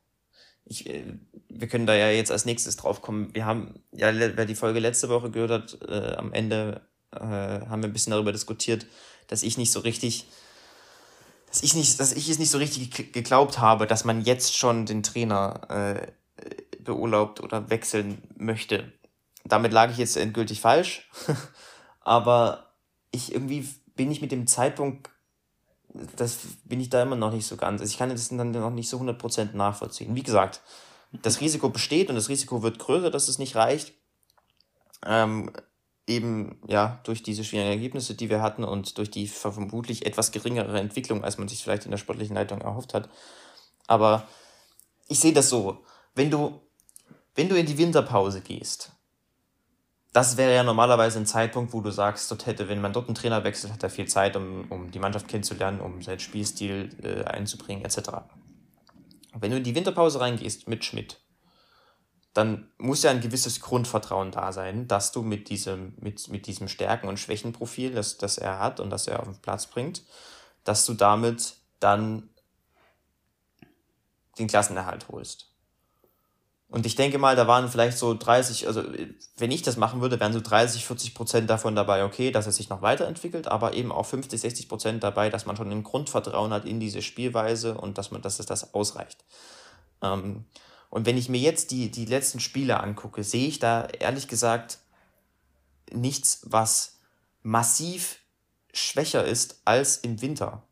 [0.69, 1.03] ich, äh,
[1.49, 3.34] wir können da ja jetzt als nächstes drauf kommen.
[3.34, 7.82] Wir haben, ja, wer die Folge letzte Woche gehört hat, äh, am Ende äh, haben
[7.82, 8.86] wir ein bisschen darüber diskutiert,
[9.27, 10.25] dass ich nicht so richtig,
[11.49, 14.86] dass ich nicht, dass ich es nicht so richtig geglaubt habe, dass man jetzt schon
[14.86, 16.08] den Trainer äh,
[16.82, 18.91] beurlaubt oder wechseln möchte.
[19.45, 21.10] Damit lag ich jetzt endgültig falsch,
[22.01, 22.73] aber
[23.12, 25.10] ich irgendwie bin ich mit dem Zeitpunkt
[26.15, 27.81] das bin ich da immer noch nicht so ganz.
[27.81, 30.15] Also ich kann das dann noch nicht so 100% nachvollziehen.
[30.15, 30.62] Wie gesagt,
[31.12, 33.93] das Risiko besteht und das Risiko wird größer, dass es nicht reicht.
[35.05, 35.51] Ähm,
[36.07, 40.79] eben ja durch diese schwierigen Ergebnisse, die wir hatten und durch die vermutlich etwas geringere
[40.79, 43.10] Entwicklung, als man sich vielleicht in der sportlichen Leitung erhofft hat.
[43.88, 44.27] Aber
[45.07, 45.83] ich sehe das so,
[46.15, 46.62] wenn du,
[47.36, 48.93] wenn du in die Winterpause gehst
[50.17, 53.13] das wäre ja normalerweise ein Zeitpunkt, wo du sagst, dort hätte, wenn man dort einen
[53.13, 57.23] Trainer wechselt, hat er viel Zeit, um, um die Mannschaft kennenzulernen, um seinen Spielstil äh,
[57.25, 57.99] einzubringen, etc.
[59.36, 61.19] Wenn du in die Winterpause reingehst mit Schmidt,
[62.34, 66.67] dann muss ja ein gewisses Grundvertrauen da sein, dass du mit diesem, mit, mit diesem
[66.67, 70.01] Stärken- und Schwächenprofil, das, das er hat und das er auf den Platz bringt,
[70.63, 72.32] dass du damit dann
[74.39, 75.53] den Klassenerhalt holst.
[76.69, 78.84] Und ich denke mal, da waren vielleicht so 30, also
[79.38, 82.51] wenn ich das machen würde, wären so 30, 40 Prozent davon dabei, okay, dass er
[82.51, 86.51] sich noch weiterentwickelt, aber eben auch 50, 60 Prozent dabei, dass man schon ein Grundvertrauen
[86.51, 89.23] hat in diese Spielweise und dass man, dass es das ausreicht.
[90.01, 90.43] Ähm,
[90.89, 94.80] und wenn ich mir jetzt die, die letzten Spiele angucke, sehe ich da ehrlich gesagt
[95.91, 96.99] nichts, was
[97.43, 98.19] massiv
[98.73, 100.63] schwächer ist als im Winter.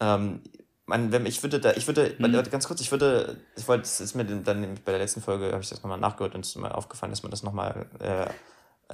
[0.00, 0.42] Ähm,
[0.86, 2.50] man, wenn, ich würde da, ich würde, mhm.
[2.50, 5.62] ganz kurz, ich würde, ich wollte, das ist mir dann bei der letzten Folge, habe
[5.62, 8.26] ich das nochmal nachgehört und es ist mir aufgefallen, dass man das nochmal äh,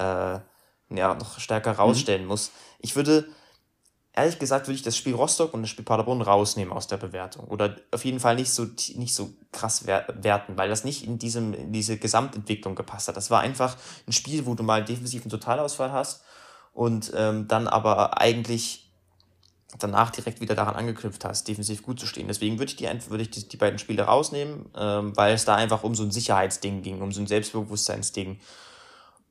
[0.00, 0.40] äh,
[0.90, 2.28] ja, noch stärker rausstellen mhm.
[2.28, 2.52] muss.
[2.78, 3.28] Ich würde,
[4.12, 7.46] ehrlich gesagt, würde ich das Spiel Rostock und das Spiel Paderborn rausnehmen aus der Bewertung.
[7.48, 11.54] Oder auf jeden Fall nicht so, nicht so krass werten, weil das nicht in, diesem,
[11.54, 13.16] in diese Gesamtentwicklung gepasst hat.
[13.16, 13.76] Das war einfach
[14.06, 16.22] ein Spiel, wo du mal einen Totalausfall hast
[16.72, 18.89] und ähm, dann aber eigentlich
[19.78, 22.28] danach direkt wieder daran angeknüpft hast, defensiv gut zu stehen.
[22.28, 25.54] Deswegen würde ich die, würde ich die, die beiden Spiele rausnehmen, ähm, weil es da
[25.54, 28.40] einfach um so ein Sicherheitsding ging, um so ein Selbstbewusstseinsding.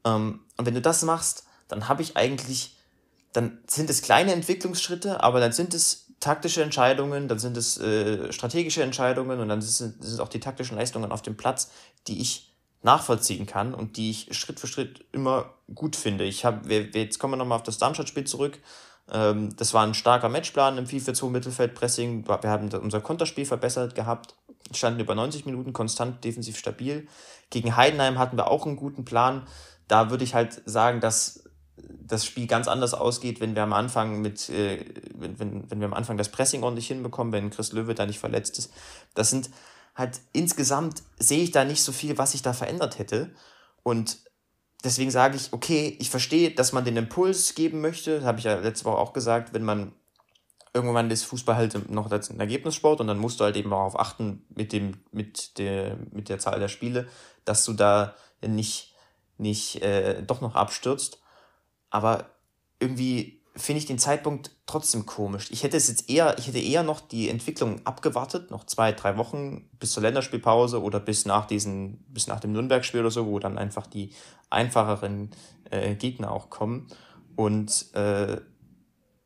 [0.06, 2.78] Ähm, und wenn du das machst, dann habe ich eigentlich,
[3.34, 8.32] dann sind es kleine Entwicklungsschritte, aber dann sind es taktische Entscheidungen, dann sind es äh,
[8.32, 11.72] strategische Entscheidungen und dann sind es auch die taktischen Leistungen auf dem Platz,
[12.08, 16.24] die ich nachvollziehen kann und die ich Schritt für Schritt immer gut finde.
[16.24, 18.60] Ich habe, jetzt kommen wir nochmal auf das Darmstadt-Spiel zurück.
[19.12, 22.28] Ähm, das war ein starker Matchplan im 4-4-2 Mittelfeldpressing.
[22.28, 24.36] Wir haben unser Konterspiel verbessert gehabt.
[24.72, 27.08] standen über 90 Minuten konstant defensiv stabil.
[27.50, 29.44] Gegen Heidenheim hatten wir auch einen guten Plan.
[29.88, 31.44] Da würde ich halt sagen, dass
[31.78, 35.88] das Spiel ganz anders ausgeht, wenn wir am Anfang mit, äh, wenn, wenn, wenn wir
[35.88, 38.72] am Anfang das Pressing ordentlich hinbekommen, wenn Chris Löwe da nicht verletzt ist.
[39.16, 39.50] Das sind
[39.96, 43.32] halt insgesamt sehe ich da nicht so viel, was sich da verändert hätte.
[43.84, 44.18] Und
[44.84, 48.18] deswegen sage ich, okay, ich verstehe, dass man den Impuls geben möchte.
[48.18, 49.94] Das habe ich ja letzte Woche auch gesagt, wenn man
[50.74, 54.00] irgendwann ist Fußball halt noch als ein Ergebnissport und dann musst du halt eben darauf
[54.00, 57.08] achten mit dem, mit der, mit der Zahl der Spiele,
[57.44, 58.16] dass du da
[58.46, 58.94] nicht,
[59.38, 61.22] nicht äh, doch noch abstürzt.
[61.90, 62.30] Aber
[62.80, 65.50] irgendwie finde ich den Zeitpunkt trotzdem komisch.
[65.52, 69.18] Ich hätte es jetzt eher, ich hätte eher noch die Entwicklung abgewartet, noch zwei, drei
[69.18, 73.40] Wochen bis zur Länderspielpause oder bis nach diesen, bis nach dem Nürnberg-Spiel oder so, wo
[73.40, 74.12] dann einfach die
[74.50, 75.32] einfacheren
[75.70, 76.88] äh, Gegner auch kommen.
[77.36, 78.42] Und äh,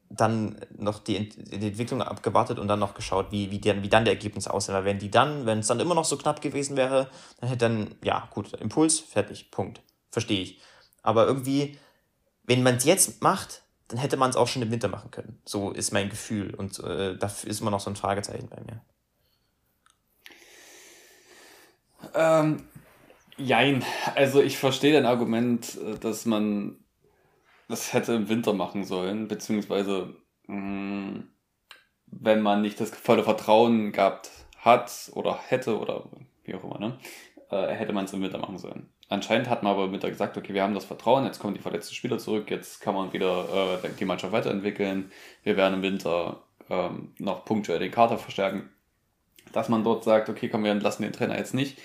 [0.09, 4.05] dann noch die, die, Entwicklung abgewartet und dann noch geschaut, wie, wie, der, wie dann
[4.05, 4.75] der Ergebnis aussieht.
[4.75, 7.09] Weil wenn die dann, wenn es dann immer noch so knapp gewesen wäre,
[7.39, 9.81] dann hätte dann, ja, gut, Impuls, fertig, Punkt.
[10.11, 10.61] Verstehe ich.
[11.01, 11.79] Aber irgendwie,
[12.43, 15.39] wenn man es jetzt macht, dann hätte man es auch schon im Winter machen können.
[15.45, 16.53] So ist mein Gefühl.
[16.55, 18.81] Und äh, da ist immer noch so ein Fragezeichen bei mir.
[22.13, 22.67] Ähm,
[23.37, 23.83] jein.
[24.15, 26.77] Also ich verstehe dein Argument, äh, dass man
[27.67, 30.15] das hätte im Winter machen sollen, beziehungsweise
[30.47, 31.29] mh, mm,
[32.05, 36.09] wenn man nicht das volle Vertrauen gehabt hat oder hätte oder
[36.43, 36.99] wie auch immer, ne,
[37.49, 38.92] äh, hätte man es im Winter machen sollen.
[39.13, 41.93] Anscheinend hat man aber Winter gesagt, okay, wir haben das Vertrauen, jetzt kommen die verletzten
[41.93, 45.11] Spieler zurück, jetzt kann man wieder äh, die Mannschaft weiterentwickeln,
[45.43, 48.71] wir werden im Winter ähm, noch punktuell den Kater verstärken.
[49.51, 51.77] Dass man dort sagt, okay, komm, wir entlassen den Trainer jetzt nicht,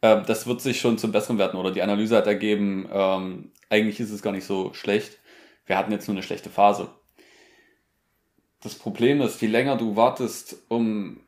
[0.00, 3.98] äh, das wird sich schon zum Besseren werden oder die Analyse hat ergeben, ähm, eigentlich
[3.98, 5.18] ist es gar nicht so schlecht.
[5.66, 6.88] Wir hatten jetzt nur eine schlechte Phase.
[8.62, 11.18] Das Problem ist, je länger du wartest, um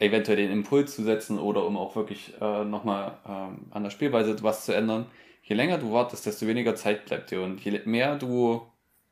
[0.00, 4.42] eventuell den Impuls zu setzen oder um auch wirklich äh, nochmal ähm, an der Spielweise
[4.42, 5.06] was zu ändern,
[5.42, 7.42] je länger du wartest, desto weniger Zeit bleibt dir.
[7.42, 8.62] Und je mehr du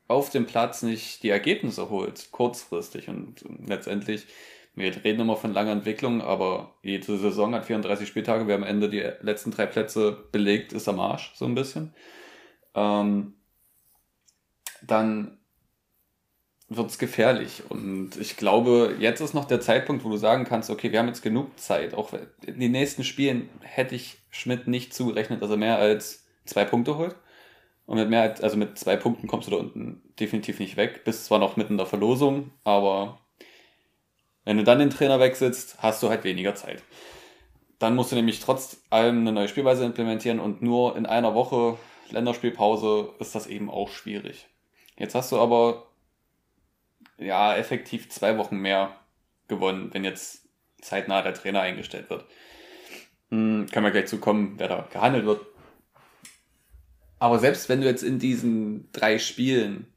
[0.07, 4.25] auf dem Platz nicht die Ergebnisse holst, kurzfristig und letztendlich,
[4.73, 8.89] wir reden immer von langer Entwicklung, aber jede Saison hat 34 Spieltage, wer am Ende
[8.89, 11.93] die letzten drei Plätze belegt, ist am Arsch, so ein bisschen.
[12.73, 13.35] Ähm,
[14.81, 15.38] dann
[16.69, 17.63] wird es gefährlich.
[17.69, 21.07] Und ich glaube, jetzt ist noch der Zeitpunkt, wo du sagen kannst, okay, wir haben
[21.07, 21.95] jetzt genug Zeit.
[21.95, 22.13] Auch
[22.45, 26.97] in den nächsten Spielen hätte ich Schmidt nicht zugerechnet, dass er mehr als zwei Punkte
[26.97, 27.15] holt.
[27.87, 31.03] Und mit mehr als, also mit zwei Punkten kommst du da unten definitiv nicht weg.
[31.05, 33.19] Bist zwar noch mitten in der Verlosung, aber
[34.45, 36.83] wenn du dann den Trainer wechselst, hast du halt weniger Zeit.
[37.79, 41.77] Dann musst du nämlich trotz allem eine neue Spielweise implementieren und nur in einer Woche
[42.11, 44.47] Länderspielpause ist das eben auch schwierig.
[44.97, 45.88] Jetzt hast du aber
[47.19, 48.95] ja effektiv zwei Wochen mehr
[49.47, 50.47] gewonnen, wenn jetzt
[50.81, 52.25] zeitnah der Trainer eingestellt wird.
[53.29, 55.45] Hm, können wir gleich zukommen, wer da gehandelt wird.
[57.19, 59.87] Aber selbst wenn du jetzt in diesen drei Spielen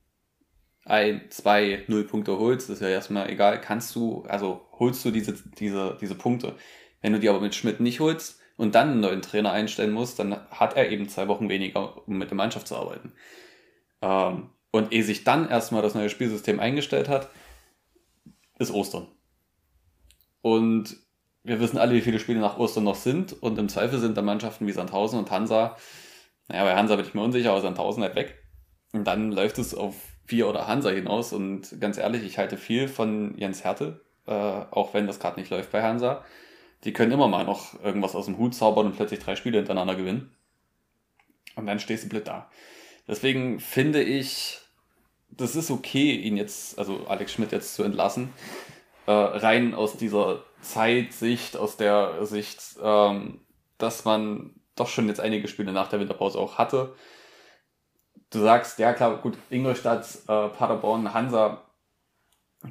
[0.84, 5.34] ein, zwei, null Punkte holst, ist ja erstmal egal, kannst du, also holst du diese,
[5.58, 6.56] diese, diese Punkte.
[7.00, 10.18] Wenn du die aber mit Schmidt nicht holst und dann einen neuen Trainer einstellen musst,
[10.18, 13.12] dann hat er eben zwei Wochen weniger, um mit der Mannschaft zu arbeiten.
[14.00, 17.28] Ähm, und ehe sich dann erstmal das neue Spielsystem eingestellt hat,
[18.58, 19.06] ist Ostern.
[20.40, 20.96] Und
[21.44, 23.32] wir wissen alle, wie viele Spiele nach Ostern noch sind.
[23.32, 25.76] Und im Zweifel sind da Mannschaften wie Sandhausen und Hansa,
[26.48, 28.38] naja, bei Hansa bin ich mir unsicher, aber Sandhausen halt weg.
[28.92, 29.94] Und dann läuft es auf
[30.26, 31.32] vier oder Hansa hinaus.
[31.32, 35.50] Und ganz ehrlich, ich halte viel von Jens Härte, äh, auch wenn das gerade nicht
[35.50, 36.24] läuft bei Hansa.
[36.84, 39.94] Die können immer mal noch irgendwas aus dem Hut zaubern und plötzlich drei Spiele hintereinander
[39.94, 40.34] gewinnen.
[41.54, 42.50] Und dann stehst du blöd da.
[43.06, 44.60] Deswegen finde ich,
[45.36, 48.32] das ist okay, ihn jetzt, also Alex Schmidt jetzt zu entlassen.
[49.06, 53.40] Äh, rein aus dieser Zeitsicht, aus der Sicht, ähm,
[53.78, 56.94] dass man doch schon jetzt einige Spiele nach der Winterpause auch hatte.
[58.30, 61.62] Du sagst, ja klar, gut, Ingolstadt, äh, Paderborn, Hansa,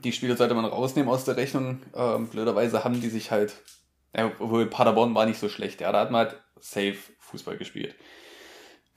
[0.03, 1.81] die Spiele sollte man rausnehmen aus der Rechnung.
[1.93, 3.55] Ähm, blöderweise haben die sich halt,
[4.15, 7.95] ja, obwohl Paderborn war nicht so schlecht, ja, da hat man halt safe Fußball gespielt.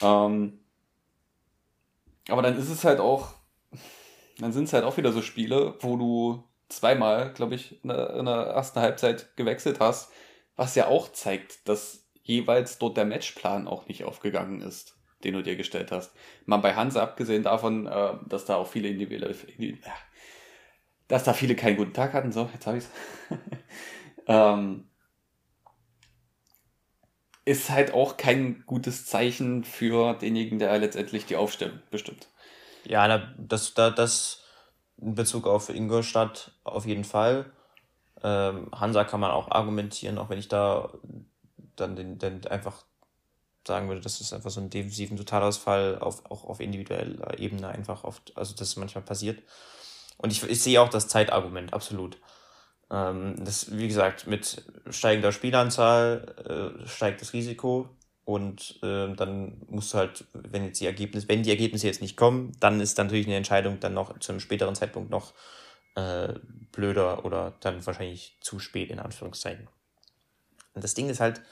[0.00, 0.61] Ähm,
[2.29, 3.35] aber dann ist es halt auch
[4.38, 8.11] dann sind es halt auch wieder so Spiele, wo du zweimal, glaube ich, in der,
[8.16, 10.11] in der ersten Halbzeit gewechselt hast,
[10.57, 15.42] was ja auch zeigt, dass jeweils dort der Matchplan auch nicht aufgegangen ist, den du
[15.42, 16.12] dir gestellt hast.
[16.47, 19.37] Mal bei Hansa abgesehen davon, äh, dass da auch viele individuelle,
[21.09, 22.90] dass da viele keinen guten Tag hatten, so, jetzt habe ich es.
[24.27, 24.88] ähm,
[27.44, 32.29] ist halt auch kein gutes Zeichen für denjenigen, der letztendlich die Aufstellung bestimmt.
[32.87, 34.42] Ja, das, das, das
[34.99, 37.51] in Bezug auf Ingolstadt auf jeden Fall.
[38.23, 40.92] Ähm, Hansa kann man auch argumentieren, auch wenn ich da
[41.77, 42.85] dann den, den einfach
[43.66, 48.05] sagen würde, das ist einfach so ein defensiven Totalausfall auf, auch auf individueller Ebene einfach
[48.05, 49.42] oft, also das manchmal passiert.
[50.18, 52.18] Und ich, ich sehe auch das Zeitargument, absolut.
[52.90, 57.88] Ähm, das, wie gesagt, mit steigender Spielanzahl äh, steigt das Risiko
[58.24, 62.16] und äh, dann musst du halt, wenn jetzt die Ergebnisse, wenn die Ergebnisse jetzt nicht
[62.16, 65.34] kommen, dann ist natürlich eine Entscheidung dann noch zu einem späteren Zeitpunkt noch
[65.94, 66.34] äh,
[66.72, 69.68] blöder oder dann wahrscheinlich zu spät in Anführungszeichen.
[70.74, 71.42] Und das Ding ist halt,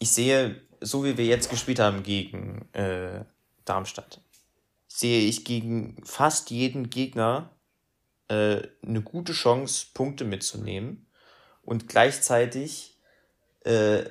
[0.00, 3.24] ich sehe, so wie wir jetzt gespielt haben gegen äh,
[3.64, 4.20] Darmstadt,
[4.88, 7.50] sehe ich gegen fast jeden Gegner
[8.28, 11.06] äh, eine gute Chance, Punkte mitzunehmen
[11.62, 12.98] und gleichzeitig
[13.64, 14.04] äh,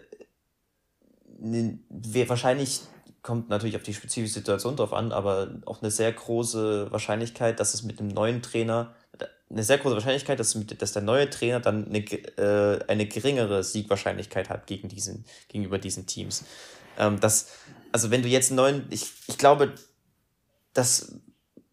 [2.29, 2.81] wahrscheinlich
[3.21, 7.73] kommt natürlich auf die spezifische Situation drauf an, aber auch eine sehr große Wahrscheinlichkeit, dass
[7.73, 8.93] es mit einem neuen Trainer
[9.53, 14.49] eine sehr große Wahrscheinlichkeit, dass, dass der neue Trainer dann eine, äh, eine geringere Siegwahrscheinlichkeit
[14.49, 16.43] hat gegen diesen, gegenüber diesen Teams.
[16.97, 17.49] Ähm, das,
[17.91, 19.73] also wenn du jetzt einen neuen, ich, ich glaube,
[20.73, 21.19] dass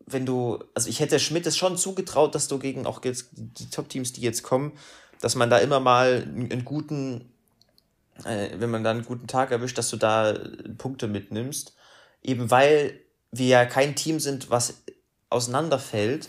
[0.06, 3.70] wenn du, also ich hätte Schmidt es schon zugetraut, dass du gegen auch jetzt die
[3.70, 4.72] Top-Teams, die jetzt kommen,
[5.20, 7.32] dass man da immer mal einen guten,
[8.24, 10.34] äh, wenn man da einen guten Tag erwischt, dass du da
[10.78, 11.74] Punkte mitnimmst.
[12.22, 14.82] Eben weil wir ja kein Team sind, was
[15.30, 16.28] auseinanderfällt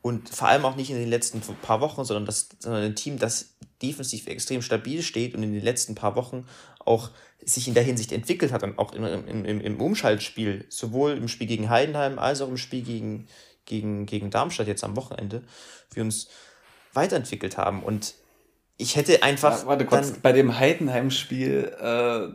[0.00, 3.18] und vor allem auch nicht in den letzten paar Wochen, sondern, das, sondern ein Team,
[3.18, 6.46] das defensiv extrem stabil steht und in den letzten paar Wochen
[6.78, 7.10] auch
[7.44, 11.46] sich in der Hinsicht entwickelt hat und auch im, im, im Umschaltspiel, sowohl im Spiel
[11.46, 13.28] gegen Heidenheim als auch im Spiel gegen,
[13.64, 15.42] gegen, gegen Darmstadt jetzt am Wochenende,
[15.92, 16.28] wir uns
[16.94, 17.82] weiterentwickelt haben.
[17.82, 18.14] Und
[18.78, 19.60] ich hätte einfach.
[19.60, 22.28] Ja, warte kurz, bei dem Heidenheim-Spiel, äh,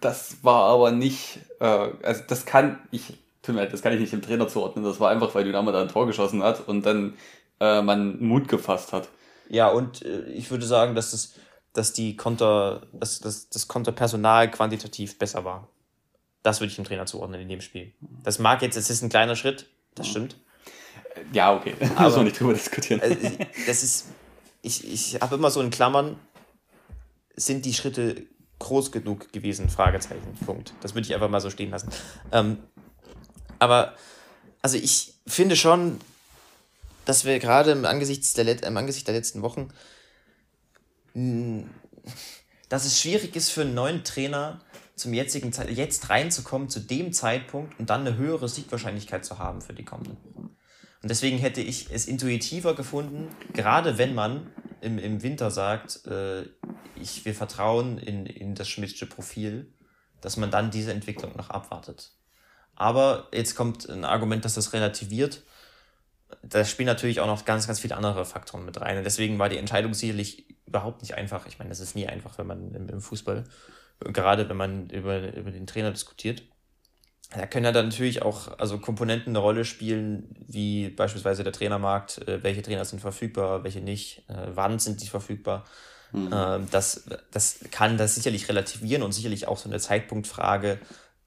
[0.00, 4.00] das war aber nicht, äh, also das kann ich, tut mir leid, das kann ich
[4.00, 6.86] nicht dem Trainer zuordnen, das war einfach, weil Dynamo da ein Tor geschossen hat und
[6.86, 7.14] dann
[7.58, 9.08] äh, man Mut gefasst hat.
[9.48, 11.34] Ja, und äh, ich würde sagen, dass das
[11.78, 15.68] dass die Konter, dass, dass das Konterpersonal quantitativ besser war.
[16.42, 17.92] Das würde ich dem Trainer zuordnen in dem Spiel.
[18.22, 20.36] Das mag jetzt, es ist ein kleiner Schritt, das stimmt.
[21.32, 21.74] Ja, okay.
[21.96, 23.00] Aber, Müssen wir nicht drüber diskutieren.
[23.00, 23.16] Also,
[23.66, 24.06] das ist,
[24.68, 26.18] ich, ich habe immer so in Klammern,
[27.34, 28.26] sind die Schritte
[28.58, 29.68] groß genug gewesen?
[29.68, 30.74] Fragezeichen, Punkt.
[30.80, 31.90] Das würde ich einfach mal so stehen lassen.
[32.32, 32.58] Ähm,
[33.58, 33.94] aber,
[34.62, 35.98] also ich finde schon,
[37.04, 39.68] dass wir gerade im Angesicht der, im Angesicht der letzten Wochen
[42.68, 44.60] dass es schwierig ist für einen neuen Trainer
[44.94, 49.62] zum jetzigen Zeit jetzt reinzukommen zu dem Zeitpunkt und dann eine höhere Siegwahrscheinlichkeit zu haben
[49.62, 50.16] für die kommenden.
[51.02, 56.42] Und deswegen hätte ich es intuitiver gefunden, gerade wenn man im, im Winter sagt, äh,
[56.96, 59.72] ich, wir vertrauen in, in das Schmidtsche Profil,
[60.20, 62.12] dass man dann diese Entwicklung noch abwartet.
[62.74, 65.42] Aber jetzt kommt ein Argument, das das relativiert.
[66.42, 68.98] Da spielen natürlich auch noch ganz, ganz viele andere Faktoren mit rein.
[68.98, 71.46] Und deswegen war die Entscheidung sicherlich überhaupt nicht einfach.
[71.46, 73.44] Ich meine, das ist nie einfach, wenn man im, im Fußball,
[74.00, 76.42] gerade wenn man über, über den Trainer diskutiert.
[77.30, 82.26] Da können ja dann natürlich auch also Komponenten eine Rolle spielen, wie beispielsweise der Trainermarkt,
[82.26, 85.64] äh, welche Trainer sind verfügbar, welche nicht, äh, wann sind die verfügbar.
[86.12, 86.30] Mhm.
[86.32, 90.78] Ähm, das, das kann das sicherlich relativieren und sicherlich auch so eine Zeitpunktfrage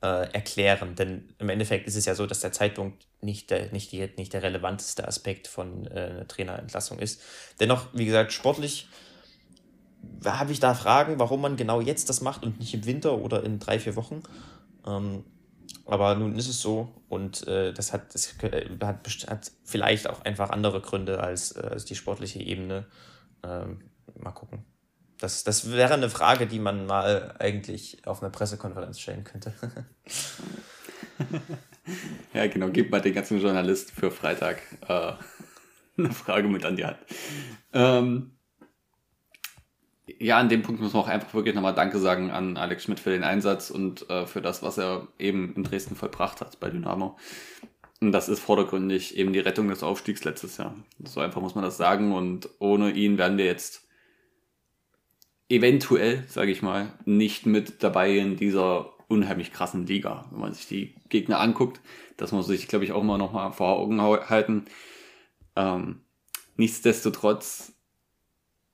[0.01, 0.95] äh, erklären.
[0.95, 4.33] Denn im Endeffekt ist es ja so, dass der Zeitpunkt nicht der, nicht die, nicht
[4.33, 7.21] der relevanteste Aspekt von äh, einer Trainerentlassung ist.
[7.59, 8.87] Dennoch, wie gesagt, sportlich
[10.25, 13.43] habe ich da Fragen, warum man genau jetzt das macht und nicht im Winter oder
[13.43, 14.23] in drei, vier Wochen.
[14.87, 15.23] Ähm,
[15.85, 18.35] aber nun ist es so und äh, das, hat, das
[18.81, 22.85] hat, hat vielleicht auch einfach andere Gründe als, äh, als die sportliche Ebene.
[23.43, 23.81] Ähm,
[24.19, 24.65] mal gucken.
[25.17, 29.53] Das, das wäre eine Frage, die man mal eigentlich auf einer Pressekonferenz stellen könnte.
[32.33, 32.69] ja, genau.
[32.69, 35.13] Gib mal den ganzen Journalist für Freitag äh,
[35.97, 36.97] eine Frage mit an die Hand.
[37.73, 38.31] Ähm,
[40.21, 42.99] ja, an dem Punkt muss man auch einfach wirklich nochmal Danke sagen an Alex Schmidt
[42.99, 46.69] für den Einsatz und äh, für das, was er eben in Dresden vollbracht hat bei
[46.69, 47.17] Dynamo.
[47.99, 50.75] Und das ist vordergründig eben die Rettung des Aufstiegs letztes Jahr.
[51.03, 52.13] So einfach muss man das sagen.
[52.13, 53.87] Und ohne ihn wären wir jetzt
[55.49, 60.25] eventuell, sage ich mal, nicht mit dabei in dieser unheimlich krassen Liga.
[60.31, 61.81] Wenn man sich die Gegner anguckt,
[62.17, 64.65] das muss sich, glaube ich, auch mal nochmal vor Augen halten.
[65.55, 66.01] Ähm,
[66.57, 67.73] nichtsdestotrotz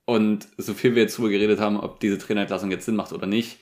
[0.08, 3.26] und so viel wir jetzt darüber geredet haben, ob diese Trainerentlassung jetzt Sinn macht oder
[3.26, 3.58] nicht,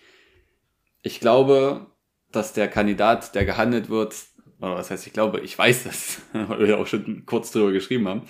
[1.03, 1.87] ich glaube,
[2.31, 4.15] dass der Kandidat, der gehandelt wird,
[4.61, 7.73] oder was heißt ich glaube, ich weiß das, weil wir ja auch schon kurz drüber
[7.73, 8.23] geschrieben haben,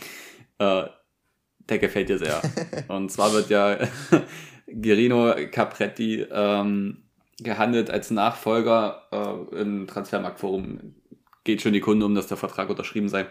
[0.56, 0.88] äh,
[1.68, 2.40] der gefällt dir sehr.
[2.88, 3.76] Und zwar wird ja
[4.66, 7.02] Gerino Capretti ähm,
[7.38, 10.94] gehandelt als Nachfolger äh, im Transfermarktforum.
[11.44, 13.26] Geht schon die Kunde um, dass der Vertrag unterschrieben sei.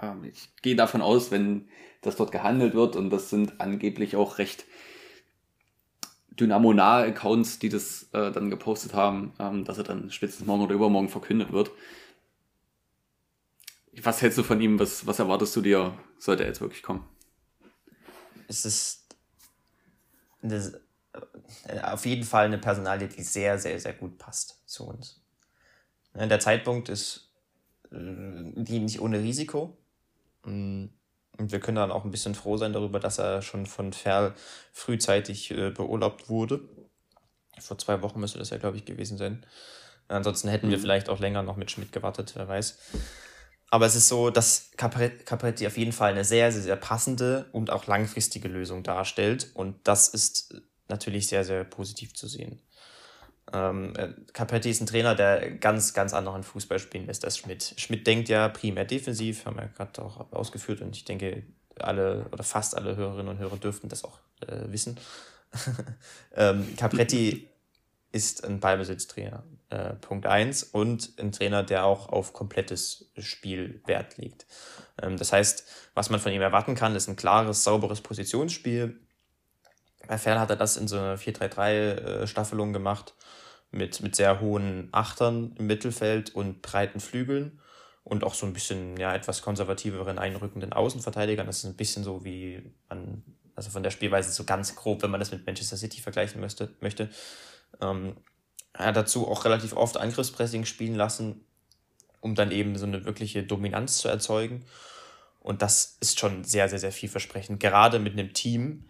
[0.00, 1.68] ähm, ich gehe davon aus, wenn
[2.00, 4.64] das dort gehandelt wird und das sind angeblich auch recht
[6.38, 10.74] Dynamo-nahe Accounts, die das äh, dann gepostet haben, ähm, dass er dann spätestens morgen oder
[10.74, 11.70] übermorgen verkündet wird.
[14.00, 14.78] Was hältst du von ihm?
[14.78, 17.04] Was, was erwartest du dir, sollte er jetzt wirklich kommen?
[18.46, 19.16] Es ist
[20.42, 20.80] eine,
[21.64, 25.20] äh, auf jeden Fall eine Personalie, die sehr, sehr, sehr gut passt zu uns.
[26.14, 27.32] Der Zeitpunkt ist
[27.90, 29.76] äh, die nicht ohne Risiko.
[30.44, 30.86] Mm,
[31.38, 34.34] und wir können dann auch ein bisschen froh sein darüber, dass er schon von Ferl
[34.72, 36.60] frühzeitig äh, beurlaubt wurde.
[37.58, 39.46] Vor zwei Wochen müsste das ja, glaube ich, gewesen sein.
[40.08, 40.82] Ansonsten hätten wir mhm.
[40.82, 42.78] vielleicht auch länger noch mit Schmidt gewartet, wer weiß.
[43.70, 47.70] Aber es ist so, dass Capretti auf jeden Fall eine sehr, sehr, sehr passende und
[47.70, 49.50] auch langfristige Lösung darstellt.
[49.54, 50.54] Und das ist
[50.88, 52.62] natürlich sehr, sehr positiv zu sehen.
[53.52, 57.74] Ähm, äh, Capretti ist ein Trainer, der ganz, ganz anderen Fußball spielen lässt als Schmidt.
[57.76, 61.44] Schmidt denkt ja primär defensiv, haben wir gerade auch ausgeführt und ich denke,
[61.78, 64.98] alle oder fast alle Hörerinnen und Hörer dürften das auch äh, wissen.
[66.34, 67.48] ähm, Capretti
[68.10, 74.16] ist ein Ballbesitztrainer, äh, Punkt 1, und ein Trainer, der auch auf komplettes Spiel Wert
[74.16, 74.46] legt.
[75.00, 78.98] Ähm, das heißt, was man von ihm erwarten kann, ist ein klares, sauberes Positionsspiel.
[80.06, 83.14] Bei Ferl hat er das in so einer 4-3-3-Staffelung gemacht
[83.70, 87.60] mit, mit sehr hohen Achtern im Mittelfeld und breiten Flügeln
[88.04, 91.46] und auch so ein bisschen ja, etwas konservativeren einrückenden Außenverteidigern.
[91.46, 93.22] Das ist ein bisschen so wie man,
[93.54, 96.74] also von der Spielweise so ganz grob, wenn man das mit Manchester City vergleichen möchte.
[96.80, 97.10] möchte.
[97.80, 98.16] Ähm,
[98.74, 101.44] hat dazu auch relativ oft Angriffspressing spielen lassen,
[102.20, 104.64] um dann eben so eine wirkliche Dominanz zu erzeugen.
[105.40, 107.60] Und das ist schon sehr, sehr, sehr vielversprechend.
[107.60, 108.88] Gerade mit einem Team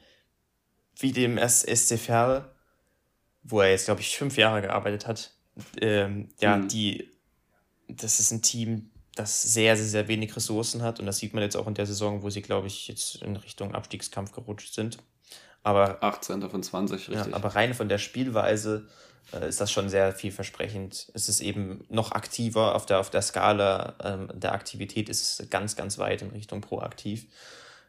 [0.97, 2.51] wie dem SC Verl,
[3.49, 5.33] wo er jetzt, glaube ich, fünf Jahre gearbeitet hat.
[5.81, 6.69] Ähm, ja, mhm.
[6.69, 7.11] die,
[7.89, 11.01] das ist ein Team, das sehr, sehr, sehr wenig Ressourcen hat.
[11.01, 13.37] Und das sieht man jetzt auch in der Saison, wo sie, glaube ich, jetzt in
[13.37, 14.99] Richtung Abstiegskampf gerutscht sind.
[15.63, 16.49] Aber 18.
[16.49, 17.27] von 20, richtig.
[17.27, 18.87] Ja, aber rein von der Spielweise
[19.33, 21.11] äh, ist das schon sehr vielversprechend.
[21.15, 25.51] Es ist eben noch aktiver auf der, auf der Skala ähm, der Aktivität ist es
[25.51, 27.27] ganz, ganz weit in Richtung proaktiv.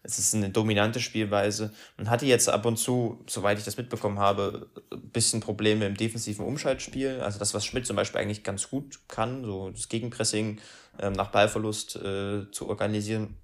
[0.04, 4.20] Es ist eine dominante Spielweise und hatte jetzt ab und zu, soweit ich das mitbekommen
[4.20, 7.20] habe, ein bisschen Probleme im defensiven Umschaltspiel.
[7.22, 10.60] Also das, was Schmidt zum Beispiel eigentlich ganz gut kann, so das Gegenpressing
[11.00, 13.36] ähm, nach Ballverlust äh, zu organisieren.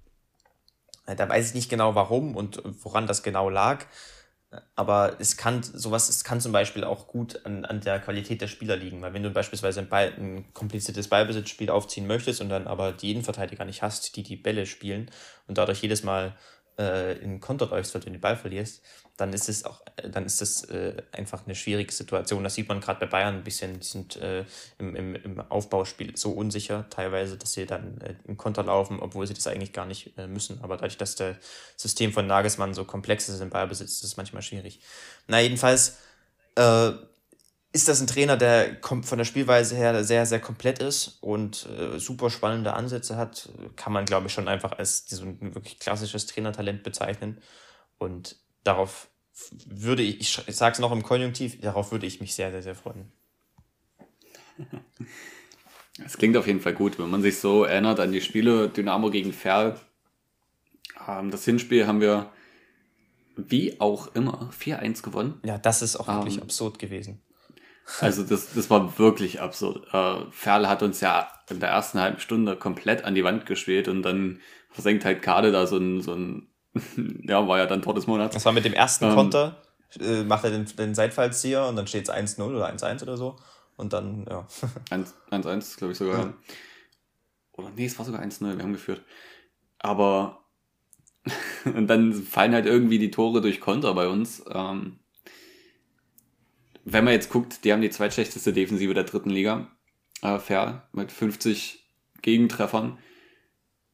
[1.06, 3.84] Äh, da weiß ich nicht genau warum und woran das genau lag.
[4.74, 8.48] Aber es kann sowas, es kann zum Beispiel auch gut an, an der Qualität der
[8.48, 12.66] Spieler liegen, weil wenn du beispielsweise ein, Ball, ein kompliziertes Ballbesitzspiel aufziehen möchtest und dann
[12.66, 15.10] aber die Innenverteidiger nicht hast, die die Bälle spielen
[15.46, 16.36] und dadurch jedes Mal
[16.78, 18.82] äh, in Konter läufst, weil du den Ball verlierst,
[19.16, 22.44] dann ist es auch, äh, dann ist das äh, einfach eine schwierige Situation.
[22.44, 23.80] Das sieht man gerade bei Bayern ein bisschen.
[23.80, 24.44] Die sind äh,
[24.78, 29.26] im, im, im Aufbauspiel so unsicher teilweise, dass sie dann äh, im Konter laufen, obwohl
[29.26, 30.60] sie das eigentlich gar nicht äh, müssen.
[30.62, 31.36] Aber dadurch, dass das
[31.76, 34.80] System von Nagelsmann so komplex ist im Ballbesitz, ist es manchmal schwierig.
[35.28, 35.98] Na, jedenfalls
[36.56, 36.92] äh,
[37.76, 41.98] ist das ein Trainer, der von der Spielweise her sehr, sehr komplett ist und äh,
[41.98, 46.24] super spannende Ansätze hat, kann man, glaube ich, schon einfach als so ein wirklich klassisches
[46.24, 47.38] Trainertalent bezeichnen.
[47.98, 49.08] Und darauf
[49.66, 52.62] würde ich, ich, ich sage es noch im Konjunktiv, darauf würde ich mich sehr, sehr,
[52.62, 53.12] sehr freuen.
[56.02, 59.10] Es klingt auf jeden Fall gut, wenn man sich so erinnert an die Spiele Dynamo
[59.10, 59.78] gegen Ferl.
[61.06, 62.32] Ähm, das Hinspiel haben wir
[63.36, 65.40] wie auch immer 4-1 gewonnen.
[65.44, 67.20] Ja, das ist auch wirklich ähm, absurd gewesen.
[68.00, 69.86] Also das, das war wirklich absurd.
[69.92, 73.88] Äh, Ferl hat uns ja in der ersten halben Stunde komplett an die Wand gespielt
[73.88, 76.48] und dann versenkt halt Kade da so ein, so ein
[77.22, 78.34] ja, war ja dann Tor des Monats.
[78.34, 79.62] Das war mit dem ersten ähm, Konter,
[80.00, 83.36] äh, macht er den, den Seitfallzieher und dann steht es 1-0 oder 1-1 oder so.
[83.76, 84.46] Und dann, ja.
[84.90, 86.18] 1-1, glaube ich sogar.
[86.18, 86.34] Ja.
[87.52, 89.02] Oder nee, es war sogar 1-0, wir haben geführt.
[89.78, 90.46] Aber
[91.64, 94.44] und dann fallen halt irgendwie die Tore durch Konter bei uns.
[94.52, 94.98] Ähm,
[96.88, 99.66] wenn man jetzt guckt, die haben die zweitschlechteste Defensive der dritten Liga.
[100.22, 101.84] Äh, fair, mit 50
[102.22, 102.96] Gegentreffern.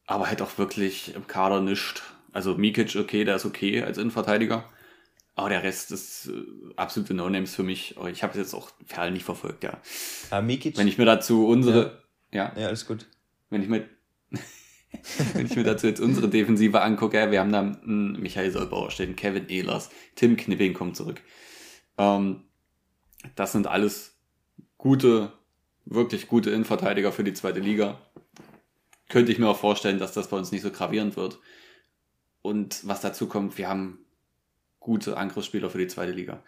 [0.05, 2.03] Aber halt auch wirklich im Kader nischt.
[2.31, 4.69] Also Mikic, okay, der ist okay als Innenverteidiger.
[5.35, 7.95] Aber der Rest ist äh, absolute No-Names für mich.
[8.11, 9.79] Ich habe jetzt auch Ferl nicht verfolgt, ja.
[10.29, 10.77] ja Mikic.
[10.77, 12.03] Wenn ich mir dazu unsere.
[12.31, 13.07] Ja, ja, ja alles gut.
[13.49, 13.89] Wenn ich mir.
[15.33, 19.15] wenn ich mir dazu jetzt unsere Defensive angucke, wir haben da einen Michael Solbauer stehen,
[19.15, 21.21] Kevin Ehlers, Tim Knipping kommt zurück.
[21.97, 22.43] Ähm,
[23.35, 24.17] das sind alles
[24.77, 25.31] gute,
[25.85, 28.01] wirklich gute Innenverteidiger für die zweite Liga.
[29.09, 31.39] Könnte ich mir auch vorstellen, dass das bei uns nicht so gravierend wird.
[32.41, 33.99] Und was dazu kommt, wir haben
[34.79, 36.43] gute Angriffsspieler für die zweite Liga.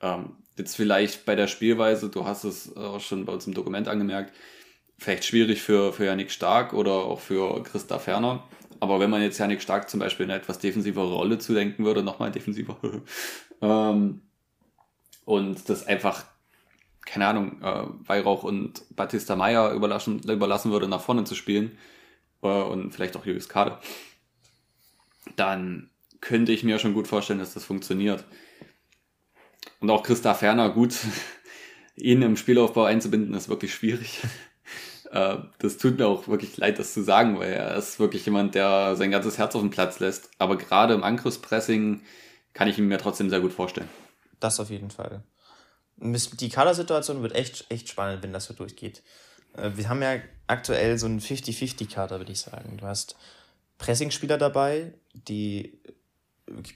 [0.00, 3.88] Ähm, jetzt vielleicht bei der Spielweise, du hast es auch schon bei uns im Dokument
[3.88, 4.34] angemerkt,
[4.96, 8.48] vielleicht schwierig für, für Yannick Stark oder auch für Christa Ferner.
[8.80, 12.30] Aber wenn man jetzt Yannick Stark zum Beispiel eine etwas defensivere Rolle zudenken würde, nochmal
[12.30, 12.78] defensiver,
[13.60, 14.22] ähm,
[15.30, 16.24] und das einfach,
[17.06, 21.78] keine Ahnung, äh, Weihrauch und Batista Meyer überlassen, überlassen würde, nach vorne zu spielen,
[22.42, 23.78] äh, und vielleicht auch Julius Kade,
[25.36, 25.88] dann
[26.20, 28.24] könnte ich mir schon gut vorstellen, dass das funktioniert.
[29.78, 30.96] Und auch Christa Ferner, gut,
[31.96, 34.20] ihn im Spielaufbau einzubinden, ist wirklich schwierig.
[35.12, 38.54] Äh, das tut mir auch wirklich leid, das zu sagen, weil er ist wirklich jemand,
[38.54, 40.30] der sein ganzes Herz auf den Platz lässt.
[40.38, 42.02] Aber gerade im Angriffspressing
[42.52, 43.88] kann ich ihn mir trotzdem sehr gut vorstellen.
[44.40, 45.22] Das auf jeden Fall.
[45.96, 49.02] Die Kadersituation wird echt, echt spannend, wenn das so durchgeht.
[49.54, 50.16] Äh, wir haben ja
[50.46, 52.78] aktuell so einen 50-50-Kader, würde ich sagen.
[52.78, 53.16] Du hast
[53.78, 55.78] Pressing-Spieler dabei, die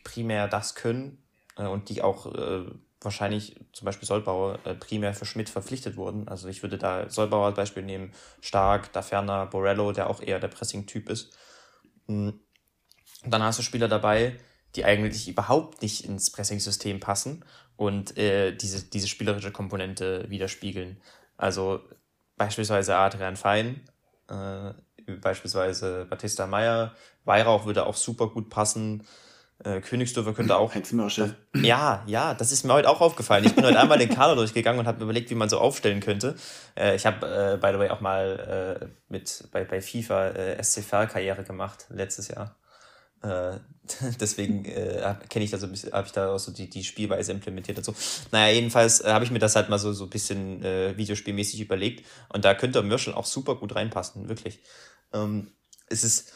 [0.04, 1.22] primär das können
[1.56, 2.26] äh, und die auch
[3.04, 6.28] wahrscheinlich zum Beispiel Sollbauer äh, primär für Schmidt verpflichtet wurden.
[6.28, 10.40] Also ich würde da Sollbauer als Beispiel nehmen, Stark, da ferner Borello, der auch eher
[10.40, 11.36] der Pressing-Typ ist.
[12.06, 12.40] Hm.
[13.24, 14.38] dann hast du Spieler dabei,
[14.76, 17.44] die eigentlich überhaupt nicht ins Pressing-System passen
[17.76, 21.00] und äh, diese, diese spielerische Komponente widerspiegeln.
[21.36, 21.80] Also
[22.36, 23.80] beispielsweise Adrian Fein,
[24.28, 24.72] äh,
[25.20, 26.94] beispielsweise Batista Meyer,
[27.24, 29.06] Weihrauch würde auch super gut passen.
[29.62, 30.72] Äh, Königsdörfer könnte auch.
[31.54, 33.44] Das, ja, ja, das ist mir heute auch aufgefallen.
[33.44, 36.34] Ich bin heute einmal den Kader durchgegangen und habe überlegt, wie man so aufstellen könnte.
[36.76, 40.62] Äh, ich habe, äh, by the way, auch mal äh, mit bei, bei FIFA äh,
[40.62, 42.56] SCV-Karriere gemacht letztes Jahr.
[43.24, 43.58] Äh,
[44.20, 46.84] deswegen äh, kenne ich da so ein bisschen, habe ich da auch so die, die
[46.84, 47.94] Spielweise implementiert und so.
[48.32, 51.60] Naja, jedenfalls äh, habe ich mir das halt mal so, so ein bisschen äh, videospielmäßig
[51.60, 52.06] überlegt.
[52.28, 54.60] Und da könnte Mirschel auch super gut reinpassen, wirklich.
[55.12, 55.52] Ähm,
[55.88, 56.32] es ist,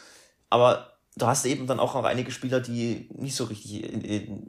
[0.50, 3.82] aber du hast eben dann auch noch einige Spieler, die nicht so richtig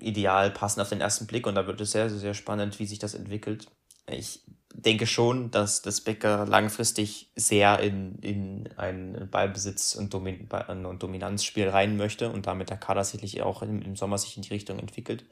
[0.02, 3.00] ideal passen auf den ersten Blick und da wird es sehr, sehr spannend, wie sich
[3.00, 3.68] das entwickelt.
[4.12, 4.44] Ich
[4.74, 11.70] denke schon, dass das Becker langfristig sehr in, in ein Ballbesitz- und, Domin und Dominanzspiel
[11.70, 14.80] rein möchte und damit der Kader sicherlich auch im, im Sommer sich in die Richtung
[14.80, 15.26] entwickelt.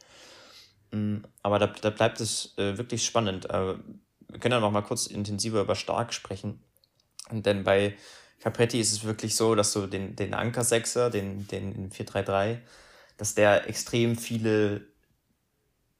[0.91, 3.49] Mm, aber da, da bleibt es äh, wirklich spannend.
[3.49, 3.75] Äh,
[4.29, 6.61] wir können ja noch mal kurz intensiver über Stark sprechen.
[7.31, 7.95] Denn bei
[8.39, 12.59] Capretti ist es wirklich so, dass du den, den Anker-Sechser, den, den 4-3-3,
[13.17, 14.87] dass der extrem viele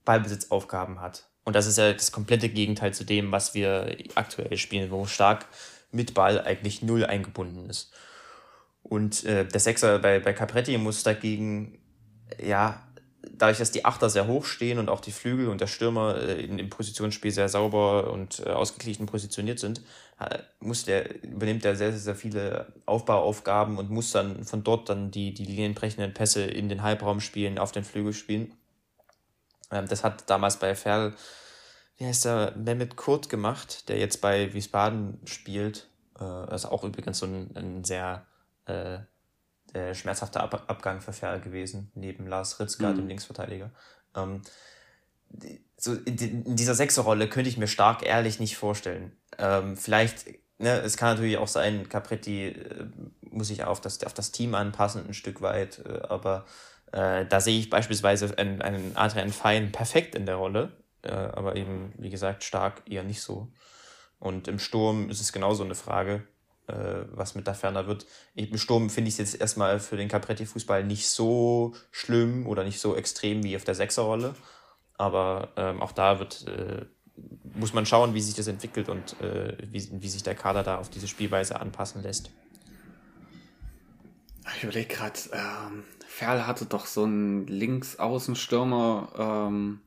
[0.05, 1.26] Ballbesitzaufgaben hat.
[1.47, 5.45] Und das ist ja das komplette Gegenteil zu dem, was wir aktuell spielen, wo stark
[5.93, 7.93] mit Ball eigentlich null eingebunden ist.
[8.83, 11.79] Und äh, der Sechser bei, bei Capretti muss dagegen,
[12.45, 12.85] ja,
[13.31, 16.41] dadurch, dass die Achter sehr hoch stehen und auch die Flügel und der Stürmer äh,
[16.41, 19.81] in, im Positionsspiel sehr sauber und äh, ausgeglichen positioniert sind,
[20.59, 25.33] muss der, übernimmt er sehr, sehr viele Aufbauaufgaben und muss dann von dort dann die,
[25.33, 28.51] die linienbrechenden Pässe in den Halbraum spielen, auf den Flügel spielen.
[29.71, 31.13] Ähm, das hat damals bei Ferl,
[31.97, 35.89] wie heißt der, Mehmet Kurt gemacht, der jetzt bei Wiesbaden spielt.
[36.15, 38.25] Äh, das ist auch übrigens so ein, ein sehr
[38.65, 38.99] äh,
[39.73, 42.95] der schmerzhafte Ab Abgang für Ferl gewesen, neben Lars Ritzka, mhm.
[42.95, 43.71] dem Linksverteidiger.
[44.15, 44.41] Ähm,
[45.77, 49.11] so in, in dieser Sechserrolle könnte ich mir stark ehrlich nicht vorstellen.
[49.37, 50.25] Ähm, vielleicht,
[50.57, 52.87] ne, es kann natürlich auch sein, Capretti äh,
[53.21, 56.45] muss sich auf das, auf das Team anpassen, ein Stück weit, äh, aber
[56.91, 60.71] äh, da sehe ich beispielsweise einen, Adrian Fein perfekt in der Rolle,
[61.03, 63.51] äh, aber eben, wie gesagt, stark eher nicht so.
[64.19, 66.27] Und im Sturm ist es genauso eine Frage,
[66.67, 68.05] äh, was mit da ferner wird.
[68.35, 72.79] Im Sturm finde ich es jetzt erstmal für den Capretti-Fußball nicht so schlimm oder nicht
[72.79, 74.33] so extrem wie auf der Sechserrolle.
[74.95, 76.85] Aber ähm, auch da wird äh,
[77.55, 80.77] muss man schauen, wie sich das entwickelt und äh, wie, wie sich der Kader da
[80.77, 82.31] auf diese Spielweise anpassen lässt.
[84.55, 85.83] Ich überlege gerade, ähm,
[86.17, 89.81] Ferl hatte doch so einen Linksaußenstürmer, ähm,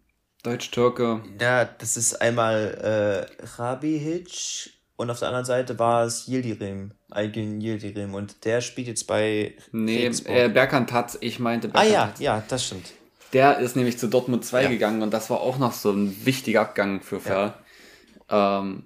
[0.45, 1.23] Deutsch-Türke.
[1.41, 7.61] Ja, das ist einmal äh, Rabihic und auf der anderen Seite war es Yildirim, Aygün
[7.61, 12.15] Yildirim und der spielt jetzt bei Nee, äh, Berkan Tatz, ich meinte Berkan Ah ja,
[12.21, 12.93] ja, das stimmt.
[13.33, 14.69] Der ist nämlich zu Dortmund 2 ja.
[14.69, 17.55] gegangen und das war auch noch so ein wichtiger Abgang für Ferl.
[18.31, 18.61] Ja.
[18.61, 18.85] Ähm,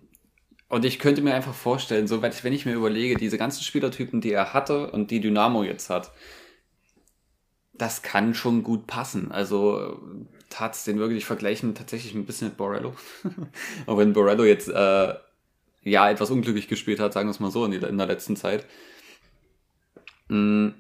[0.71, 4.33] und ich könnte mir einfach vorstellen, so wenn ich mir überlege, diese ganzen Spielertypen, die
[4.33, 6.11] er hatte und die Dynamo jetzt hat,
[7.77, 9.33] das kann schon gut passen.
[9.33, 10.01] Also
[10.49, 12.95] Taz, den wirklich vergleichen tatsächlich ein bisschen mit Borello.
[13.87, 15.15] Auch wenn Borello jetzt äh,
[15.83, 18.37] ja etwas unglücklich gespielt hat, sagen wir es mal so, in, die, in der letzten
[18.37, 18.67] Zeit.
[20.29, 20.75] Mhm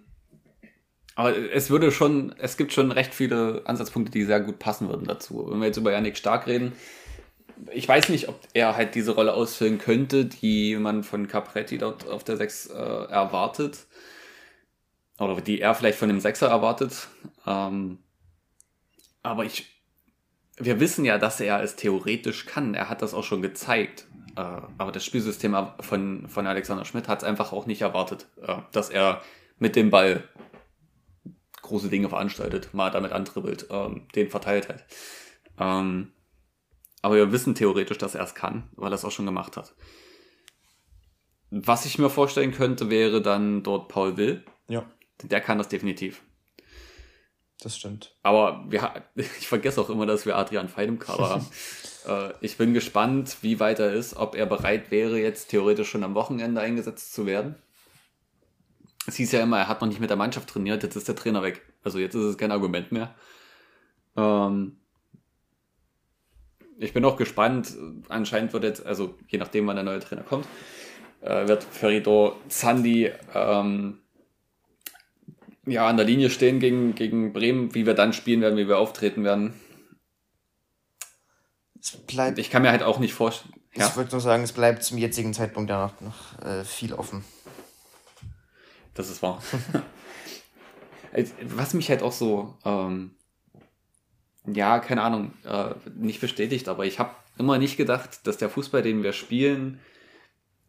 [1.16, 5.06] aber es würde schon, es gibt schon recht viele Ansatzpunkte, die sehr gut passen würden
[5.06, 5.46] dazu.
[5.48, 6.72] Wenn wir jetzt über Yannick Stark reden,
[7.72, 12.08] ich weiß nicht, ob er halt diese Rolle ausfüllen könnte, die man von Capretti dort
[12.08, 13.86] auf der 6 äh, erwartet.
[15.18, 17.08] Oder die er vielleicht von dem Sechser erwartet.
[17.46, 17.98] Ähm,
[19.22, 19.80] aber ich,
[20.56, 22.74] wir wissen ja, dass er es theoretisch kann.
[22.74, 24.06] Er hat das auch schon gezeigt.
[24.36, 28.56] Äh, aber das Spielsystem von, von Alexander Schmidt hat es einfach auch nicht erwartet, äh,
[28.72, 29.22] dass er
[29.58, 30.24] mit dem Ball
[31.62, 34.84] große Dinge veranstaltet, mal damit antribbelt, ähm, den verteilt hat.
[35.58, 36.12] Ähm,
[37.00, 39.74] aber wir wissen theoretisch, dass er es kann, weil er es auch schon gemacht hat.
[41.50, 44.44] Was ich mir vorstellen könnte, wäre dann dort Paul Will.
[44.68, 44.84] Ja.
[45.22, 46.22] Der kann das definitiv.
[47.60, 48.14] Das stimmt.
[48.22, 51.46] Aber wir, ich vergesse auch immer, dass wir Adrian Fein im Kader haben.
[52.06, 56.04] äh, ich bin gespannt, wie weit er ist, ob er bereit wäre, jetzt theoretisch schon
[56.04, 57.56] am Wochenende eingesetzt zu werden.
[59.06, 61.16] Es hieß ja immer, er hat noch nicht mit der Mannschaft trainiert, jetzt ist der
[61.16, 61.62] Trainer weg.
[61.82, 63.14] Also jetzt ist es kein Argument mehr.
[64.16, 64.78] Ähm,
[66.78, 67.74] ich bin auch gespannt.
[68.08, 70.46] Anscheinend wird jetzt, also je nachdem, wann der neue Trainer kommt,
[71.20, 74.00] äh, wird Ferito Zandi ähm,
[75.66, 78.78] ja, an der Linie stehen gegen, gegen Bremen, wie wir dann spielen werden, wie wir
[78.78, 79.54] auftreten werden.
[81.80, 83.54] Es bleibt, ich kann mir halt auch nicht vorstellen.
[83.74, 83.88] Ja?
[83.88, 87.24] Ich wollte nur sagen, es bleibt zum jetzigen Zeitpunkt ja noch, noch äh, viel offen.
[88.94, 89.42] Das ist wahr.
[91.42, 93.12] Was mich halt auch so, ähm,
[94.46, 98.82] ja, keine Ahnung, äh, nicht bestätigt, aber ich habe immer nicht gedacht, dass der Fußball,
[98.82, 99.80] den wir spielen,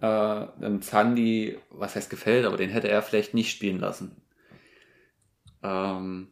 [0.01, 4.21] äh, dem Zandi, was heißt gefällt, aber den hätte er vielleicht nicht spielen lassen.
[5.65, 6.27] Ähm,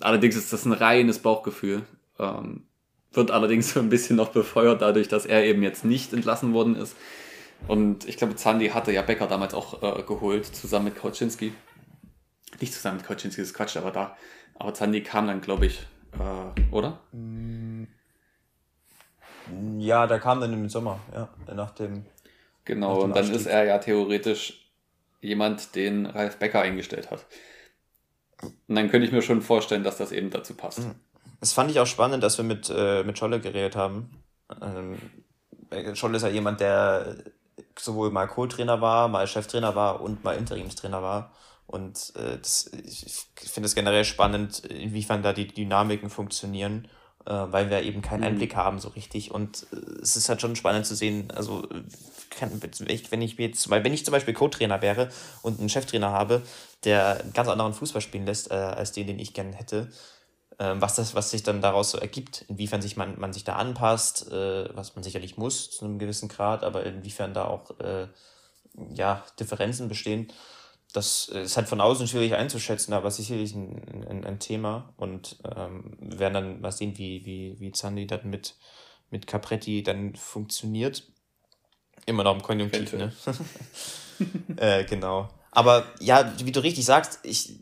[0.00, 1.82] allerdings ist das ein reines Bauchgefühl.
[2.18, 2.64] Ähm,
[3.12, 6.76] wird allerdings so ein bisschen noch befeuert dadurch, dass er eben jetzt nicht entlassen worden
[6.76, 6.96] ist.
[7.66, 11.52] Und ich glaube, Zandi hatte ja Becker damals auch äh, geholt, zusammen mit Kauczynski.
[12.60, 14.16] Nicht zusammen mit Kauczynski, das ist Quatsch, aber da.
[14.54, 15.80] Aber Zandi kam dann, glaube ich,
[16.12, 17.00] äh, oder?
[17.12, 17.84] Mm.
[19.78, 22.04] Ja, der kam dann im Sommer, ja, nach dem.
[22.64, 23.40] Genau, nach dem und dann Abstieg.
[23.40, 24.70] ist er ja theoretisch
[25.20, 27.24] jemand, den Ralf Becker eingestellt hat.
[28.42, 30.80] Und dann könnte ich mir schon vorstellen, dass das eben dazu passt.
[30.80, 30.94] Mhm.
[31.40, 34.10] Das fand ich auch spannend, dass wir mit, äh, mit Scholle geredet haben.
[34.60, 34.98] Ähm,
[35.94, 37.16] Scholle ist ja jemand, der
[37.78, 41.32] sowohl mal Co-Trainer war, mal Cheftrainer war und mal Interimstrainer war.
[41.66, 46.88] Und äh, das, ich finde es generell spannend, inwiefern da die Dynamiken funktionieren,
[47.26, 48.26] äh, weil wir eben keinen mhm.
[48.26, 49.30] Einblick haben so richtig.
[49.30, 51.68] Und äh, es ist halt schon spannend zu sehen, also
[52.30, 55.08] kann, wenn ich jetzt, weil wenn ich zum Beispiel Co-Trainer wäre
[55.42, 56.42] und einen Cheftrainer habe,
[56.84, 59.90] der einen ganz anderen Fußball spielen lässt, äh, als den, den ich gerne hätte,
[60.58, 63.56] äh, was das, was sich dann daraus so ergibt, inwiefern sich man, man sich da
[63.56, 68.08] anpasst, äh, was man sicherlich muss zu einem gewissen Grad, aber inwiefern da auch äh,
[68.94, 70.32] ja, Differenzen bestehen,
[70.92, 74.94] das ist halt von außen schwierig einzuschätzen, aber sicherlich ein, ein, ein Thema.
[74.96, 78.56] Und ähm, wir werden dann mal sehen, wie, wie, wie Zandi dann mit,
[79.10, 81.04] mit Capretti dann funktioniert.
[82.08, 83.12] Immer noch im Konjunktiv, ne?
[84.56, 85.28] äh, genau.
[85.50, 87.52] Aber ja, wie du richtig sagst, ich,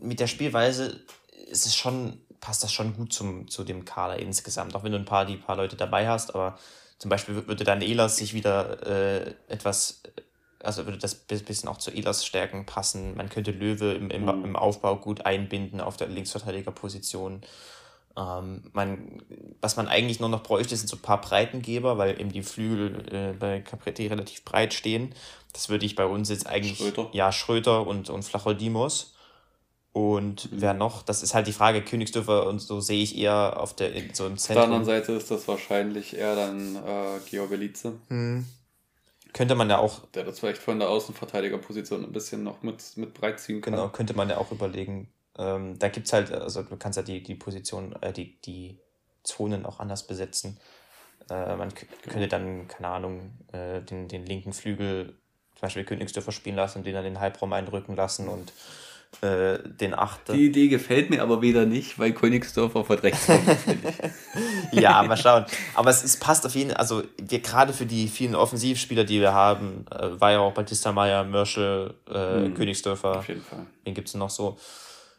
[0.00, 1.00] mit der Spielweise
[1.48, 4.74] ist es schon, passt das schon gut zum, zu dem Kader insgesamt.
[4.74, 6.58] Auch wenn du ein paar, die paar Leute dabei hast, aber
[6.98, 10.02] zum Beispiel würde dann Elas sich wieder äh, etwas
[10.66, 13.16] also würde das bisschen auch zu Elas Stärken passen.
[13.16, 14.44] Man könnte Löwe im, im, mhm.
[14.44, 17.42] im Aufbau gut einbinden auf der Linksverteidigerposition.
[18.16, 19.22] Ähm, man,
[19.60, 23.12] was man eigentlich nur noch bräuchte, sind so ein paar Breitengeber, weil eben die Flügel
[23.12, 25.14] äh, bei Capretti relativ breit stehen.
[25.52, 26.78] Das würde ich bei uns jetzt eigentlich.
[26.78, 27.08] Schröter.
[27.12, 29.14] Ja, Schröter und, und Flacholdimos.
[29.92, 30.60] Und mhm.
[30.60, 31.02] wer noch?
[31.02, 34.36] Das ist halt die Frage, Königsdörfer und so sehe ich eher auf der, so im
[34.36, 34.36] Zentrum.
[34.36, 37.94] Auf der anderen Seite ist das wahrscheinlich eher dann äh, Georg Elize.
[38.08, 38.46] Mhm.
[39.32, 40.00] Könnte man ja auch.
[40.14, 43.74] Der das vielleicht von der Außenverteidigerposition ein bisschen noch mit, mit breit ziehen kann.
[43.74, 45.08] Genau, könnte man ja auch überlegen.
[45.38, 48.78] Ähm, da gibt es halt, also du kannst ja die, die Position, äh, die, die
[49.22, 50.58] Zonen auch anders besetzen.
[51.30, 55.14] Äh, man könnte dann, keine Ahnung, äh, den, den linken Flügel
[55.54, 58.52] zum Beispiel Königsdörfer spielen lassen und den dann in den Halbraum einrücken lassen und
[59.22, 60.34] äh, den Achter.
[60.34, 63.42] Die Idee gefällt mir aber wieder nicht, weil Königsdorfer von rechts kommt.
[64.72, 65.46] ja, mal schauen.
[65.74, 69.20] Aber es, es passt auf jeden Fall, also wir gerade für die vielen Offensivspieler, die
[69.20, 73.18] wir haben, äh, war ja auch Batista Meyer, Mörschel, äh, mhm, Königsdörfer.
[73.18, 73.66] Auf jeden Fall.
[73.84, 74.58] Wen gibt es noch so?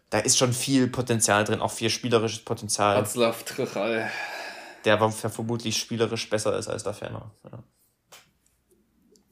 [0.10, 2.98] Da ist schon viel Potenzial drin, auch viel spielerisches Potenzial.
[2.98, 4.10] Watzlaw Trichal.
[4.86, 7.32] Der vermutlich spielerisch besser ist als der Ferner.
[7.44, 7.64] Ja.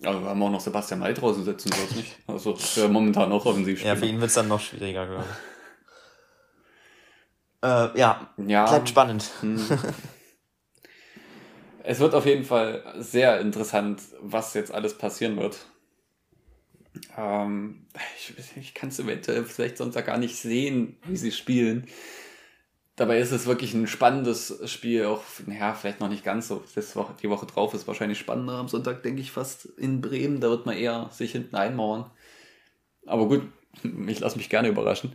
[0.03, 2.17] Aber wir haben auch noch Sebastian May draußen sitzen, glaube nicht.
[2.27, 5.55] Also wäre momentan auch offensiv Ja, für ihn wird es dann noch schwieriger, glaube ich.
[7.69, 9.31] Äh, ja, ja, bleibt spannend.
[9.39, 9.59] Hm.
[11.83, 15.57] es wird auf jeden Fall sehr interessant, was jetzt alles passieren wird.
[17.17, 17.85] Ähm,
[18.17, 21.87] ich ich kann es eventuell vielleicht sonst gar nicht sehen, wie sie spielen.
[22.95, 26.63] Dabei ist es wirklich ein spannendes Spiel, auch, ja, vielleicht noch nicht ganz so.
[26.75, 30.39] Das Woche, die Woche drauf ist wahrscheinlich spannender am Sonntag, denke ich fast, in Bremen.
[30.39, 32.09] Da wird man eher sich hinten einmauern.
[33.05, 33.43] Aber gut,
[34.07, 35.13] ich lasse mich gerne überraschen.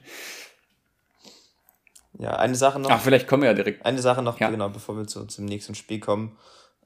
[2.19, 2.91] Ja, eine Sache noch.
[2.91, 3.87] Ach, vielleicht kommen wir ja direkt.
[3.87, 4.51] Eine Sache noch, ja.
[4.51, 6.37] genau, bevor wir zu, zum nächsten Spiel kommen.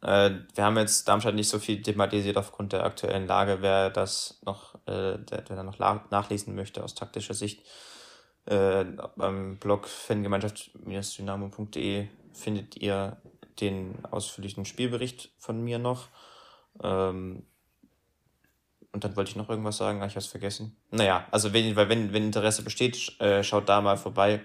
[0.05, 3.63] Äh, wir haben jetzt Darmstadt nicht so viel thematisiert aufgrund der aktuellen Lage.
[3.63, 7.63] Wer das noch, äh, der, der noch nachlesen möchte aus taktischer Sicht,
[8.47, 8.85] äh,
[9.17, 13.17] beim Blog fangemeinschaft-dynamo.de findet ihr
[13.61, 16.09] den ausführlichen Spielbericht von mir noch.
[16.83, 17.47] Ähm,
[18.93, 20.77] und dann wollte ich noch irgendwas sagen, aber ich habe es vergessen.
[20.91, 24.41] Naja, also wenn, wenn, wenn Interesse besteht, äh, schaut da mal vorbei.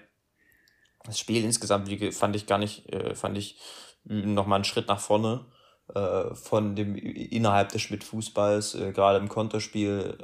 [1.03, 3.59] Das Spiel insgesamt fand ich gar nicht, äh, fand ich
[4.03, 5.45] nochmal einen Schritt nach vorne
[5.93, 10.17] äh, von dem innerhalb des Schmidt-Fußballs, äh, gerade im Konterspiel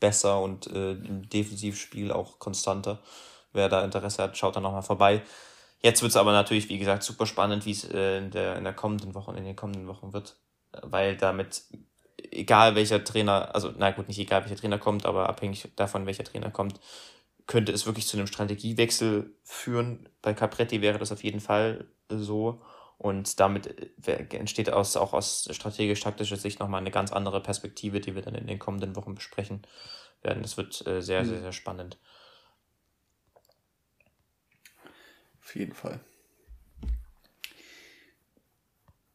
[0.00, 2.98] besser und äh, im Defensivspiel auch konstanter.
[3.52, 5.22] Wer da Interesse hat, schaut da nochmal vorbei.
[5.80, 8.64] Jetzt wird es aber natürlich, wie gesagt, super spannend, wie es äh, in, der, in
[8.64, 10.36] der kommenden Woche, in den kommenden Wochen wird,
[10.82, 11.64] weil damit
[12.30, 16.24] egal welcher Trainer, also na gut, nicht egal welcher Trainer kommt, aber abhängig davon, welcher
[16.24, 16.80] Trainer kommt,
[17.46, 20.08] könnte es wirklich zu einem Strategiewechsel führen.
[20.22, 22.62] Bei Capretti wäre das auf jeden Fall so.
[23.02, 28.14] Und damit äh, entsteht aus, auch aus strategisch-taktischer Sicht nochmal eine ganz andere Perspektive, die
[28.14, 29.62] wir dann in den kommenden Wochen besprechen
[30.22, 30.42] werden.
[30.42, 31.42] Das wird äh, sehr, sehr, mhm.
[31.42, 31.98] sehr spannend.
[35.40, 35.98] Auf jeden Fall.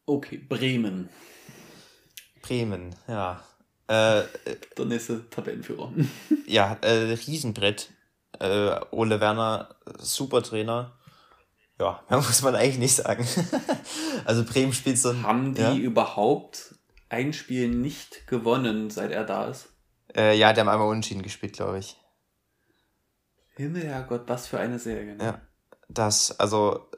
[0.04, 1.08] Okay, Bremen.
[2.42, 3.42] Bremen, ja.
[3.86, 4.24] Äh,
[4.76, 5.94] Der nächste Tabellenführer.
[6.46, 7.88] ja, äh, Riesenbrett.
[8.38, 10.97] Äh, Ole Werner, super Trainer.
[11.80, 13.26] Ja, mehr muss man eigentlich nicht sagen.
[14.24, 15.74] also Bremen spielt so ein, Haben die ja?
[15.74, 16.74] überhaupt
[17.08, 19.68] ein Spiel nicht gewonnen, seit er da ist?
[20.16, 21.96] Äh, ja, die haben einmal unentschieden gespielt, glaube ich.
[23.56, 25.16] Himmel, Herrgott, was für eine Serie.
[25.16, 25.24] Ne?
[25.24, 25.40] Ja,
[25.88, 26.88] das, also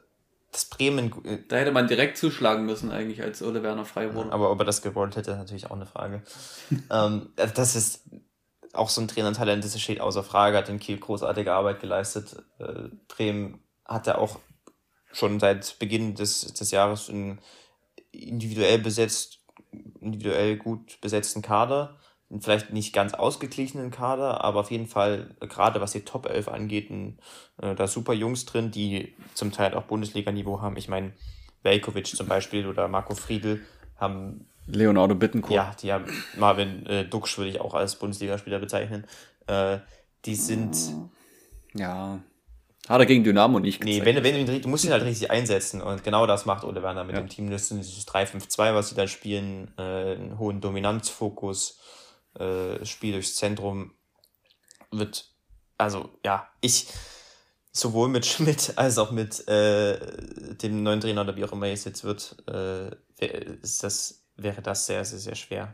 [0.51, 1.13] das Bremen.
[1.25, 4.31] Äh, da hätte man direkt zuschlagen müssen, eigentlich, als Ole Werner frei wurde.
[4.31, 6.21] Aber ob er das gewollt hätte, ist natürlich auch eine Frage.
[6.91, 8.03] ähm, also das ist
[8.73, 12.43] auch so ein Trainertalent, das steht außer Frage, hat in Kiel großartige Arbeit geleistet.
[12.59, 14.39] Äh, Bremen hat er auch
[15.13, 17.39] schon seit Beginn des, des Jahres einen
[18.11, 19.39] individuell besetzt,
[19.99, 21.99] individuell gut besetzten Kader
[22.39, 26.89] vielleicht nicht ganz ausgeglichenen Kader, aber auf jeden Fall, gerade was die Top 11 angeht,
[27.61, 30.77] äh, da super Jungs drin, die zum Teil auch Bundesliga-Niveau haben.
[30.77, 31.11] Ich meine,
[31.63, 33.61] Velkovic zum Beispiel oder Marco Friedl
[33.97, 34.47] haben.
[34.67, 35.53] Leonardo Bittencourt.
[35.53, 36.05] Ja, die haben
[36.37, 39.05] Marvin äh, Duxch würde ich auch als Bundesligaspieler bezeichnen.
[39.47, 39.79] Äh,
[40.25, 40.77] die sind.
[41.73, 42.19] Ja.
[42.89, 44.05] Hat er gegen Dynamo nicht gezeigt.
[44.05, 46.81] Nee, wenn, wenn du, du musst ihn halt richtig einsetzen und genau das macht Ole
[46.81, 47.21] Werner mit ja.
[47.21, 47.49] dem Team.
[47.51, 51.79] Das ist dieses 3-5-2, was sie da spielen, äh, einen hohen Dominanzfokus,
[52.39, 53.93] äh, Spiel durchs Zentrum
[54.89, 55.29] wird,
[55.77, 56.87] also ja, ich
[57.71, 59.99] sowohl mit Schmidt als auch mit äh,
[60.55, 62.89] dem neuen Trainer oder wie auch immer es jetzt wird, äh,
[63.61, 65.73] ist das, wäre das sehr, sehr, sehr schwer.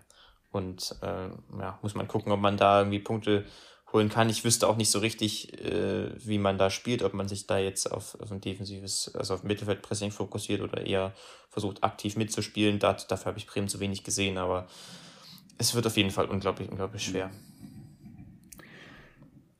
[0.51, 1.29] Und äh,
[1.59, 3.45] ja, muss man gucken, ob man da irgendwie Punkte
[3.93, 4.29] holen kann.
[4.29, 7.57] Ich wüsste auch nicht so richtig, äh, wie man da spielt, ob man sich da
[7.57, 11.13] jetzt auf, auf ein defensives, also auf Mittelfeldpressing fokussiert oder eher
[11.49, 12.79] versucht aktiv mitzuspielen.
[12.79, 14.67] Da, dafür habe ich Bremen zu wenig gesehen, aber
[15.57, 17.31] es wird auf jeden Fall unglaublich, unglaublich schwer.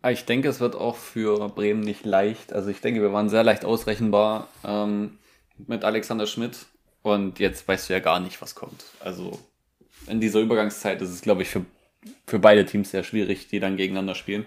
[0.01, 2.53] Ah, ich denke, es wird auch für Bremen nicht leicht.
[2.53, 5.17] Also ich denke, wir waren sehr leicht ausrechenbar ähm,
[5.57, 6.65] mit Alexander Schmidt.
[7.01, 8.85] Und jetzt weißt du ja gar nicht, was kommt.
[8.99, 9.39] Also
[10.07, 11.65] in dieser Übergangszeit ist es, glaube ich, für,
[12.25, 14.45] für beide Teams sehr schwierig, die dann gegeneinander spielen.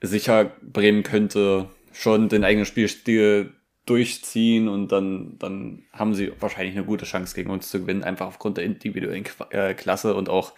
[0.00, 3.52] Sicher, Bremen könnte schon den eigenen Spielstil
[3.86, 8.26] durchziehen und dann, dann haben sie wahrscheinlich eine gute Chance gegen uns zu gewinnen, einfach
[8.26, 10.52] aufgrund der individuellen äh, Klasse und auch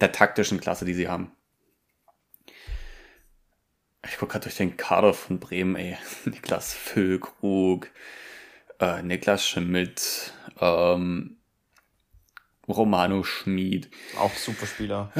[0.00, 1.30] der taktischen Klasse, die sie haben.
[4.04, 5.96] Ich gucke gerade durch den Kader von Bremen, ey.
[6.24, 7.88] Niklas Füllkrug,
[8.80, 11.36] äh, Niklas Schmidt, ähm,
[12.68, 13.90] Romano Schmid.
[14.18, 15.12] Auch super Spieler.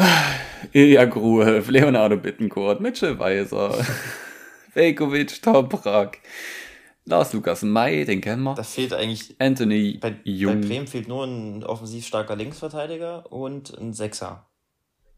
[0.72, 3.84] Ilja Gruev, Leonardo Bittencourt, Mitchell Weiser,
[4.74, 6.18] Velkovic, Toprak.
[7.04, 8.54] Lars Lukas May, den kennen wir.
[8.54, 9.34] Da fehlt eigentlich.
[9.40, 10.60] Anthony bei, Jung.
[10.60, 14.46] Bei Bremen fehlt nur ein offensiv starker Linksverteidiger und ein Sechser.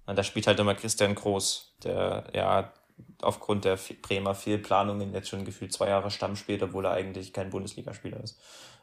[0.06, 2.72] Und da spielt halt immer Christian Groß, der ja
[3.20, 7.50] aufgrund der Bremer Fehlplanungen jetzt schon gefühlt zwei Jahre Stamm spielt, obwohl er eigentlich kein
[7.50, 8.38] Bundesligaspieler ist.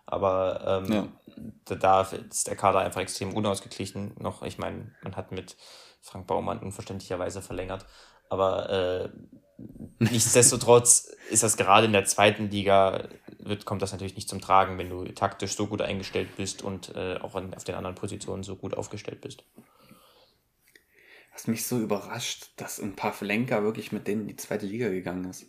[0.06, 1.76] Aber ähm, ja.
[1.76, 4.16] da ist der Kader einfach extrem unausgeglichen.
[4.20, 5.56] Noch, ich meine, man hat mit
[6.02, 7.86] Frank Baumann unverständlicherweise verlängert.
[8.30, 9.10] Aber äh,
[10.00, 13.08] Nichtsdestotrotz ist das gerade in der zweiten Liga,
[13.40, 16.96] wird, kommt das natürlich nicht zum Tragen, wenn du taktisch so gut eingestellt bist und
[16.96, 19.44] äh, auch an, auf den anderen Positionen so gut aufgestellt bist.
[21.34, 24.90] Was mich so überrascht, dass ein paar Flenker wirklich mit denen in die zweite Liga
[24.90, 25.46] gegangen ist.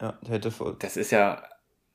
[0.00, 0.76] Ja, hätte voll.
[0.78, 1.42] Das ist ja.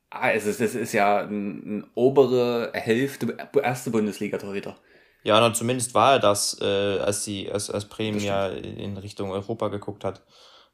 [0.09, 4.77] Ah, es ist, ja eine ein obere Hälfte, erste Bundesliga-Torhüter.
[5.23, 9.31] Ja, na, zumindest war er das, äh, als, sie, als, als Bremen ja in Richtung
[9.31, 10.21] Europa geguckt hat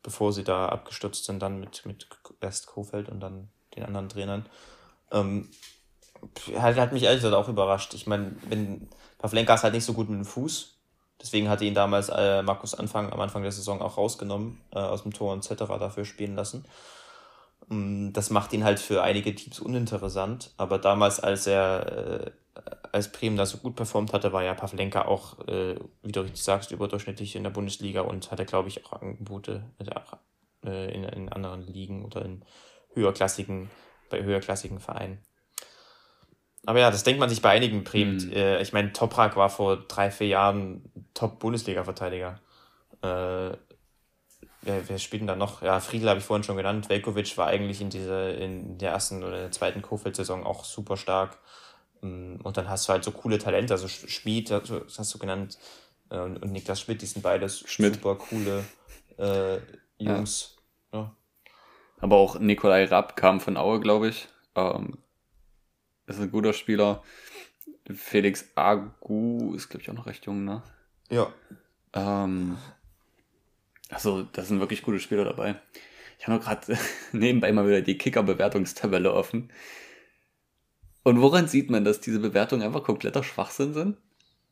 [0.03, 2.07] bevor sie da abgestürzt sind, dann mit, mit
[2.41, 4.45] erst Kofeld und dann den anderen Trainern.
[5.11, 5.49] Ähm,
[6.57, 7.93] Hat, hat mich ehrlich gesagt auch überrascht.
[7.93, 10.77] Ich meine, wenn Pavlenka ist halt nicht so gut mit dem Fuß.
[11.21, 15.03] Deswegen hatte ihn damals äh, Markus Anfang am Anfang der Saison auch rausgenommen, äh, aus
[15.03, 15.63] dem Tor und etc.
[15.79, 16.65] dafür spielen lassen.
[17.67, 20.53] Mm, das macht ihn halt für einige Teams uninteressant.
[20.57, 22.31] Aber damals, als er äh,
[22.91, 26.43] als Bremen da so gut performt hatte, war ja Pavlenka auch, äh, wie du richtig
[26.43, 29.63] sagst, überdurchschnittlich in der Bundesliga und hatte, glaube ich, auch Angebote
[30.65, 32.45] äh, in, in anderen Ligen oder in
[32.93, 33.69] höherklassigen,
[34.09, 35.19] bei höherklassigen Vereinen.
[36.65, 38.17] Aber ja, das denkt man sich bei einigen Bremen.
[38.27, 38.31] Mhm.
[38.31, 42.39] Äh, ich meine, Toprak war vor drei, vier Jahren Top-Bundesliga-Verteidiger.
[44.65, 45.61] Wer, wer spielt denn da noch?
[45.61, 46.89] Ja, Friedel habe ich vorhin schon genannt.
[46.89, 51.37] Velkovic war eigentlich in dieser, in der ersten oder der zweiten Kofeld-Saison auch super stark.
[52.01, 55.57] Mm, und dann hast du halt so coole Talente, also Schmid, das hast du genannt,
[56.09, 57.95] äh, und Niklas Schmidt, die sind beides Schmidt.
[57.95, 58.63] super coole
[59.17, 59.57] äh,
[59.97, 60.57] Jungs.
[60.93, 60.99] Ja.
[60.99, 61.15] ja.
[61.99, 64.27] Aber auch Nikolai Rapp kam von Aue, glaube ich.
[64.55, 64.97] Ähm,
[66.05, 67.01] ist ein guter Spieler.
[67.93, 70.63] Felix Agu ist, glaube ich, auch noch recht jung, ne?
[71.09, 71.31] Ja.
[71.93, 72.57] Ähm,
[73.93, 75.55] also, da sind wirklich gute Spieler dabei.
[76.19, 76.77] Ich habe nur gerade
[77.11, 79.51] nebenbei mal wieder die Kicker-Bewertungstabelle offen.
[81.03, 83.97] Und woran sieht man, dass diese Bewertungen einfach kompletter Schwachsinn sind?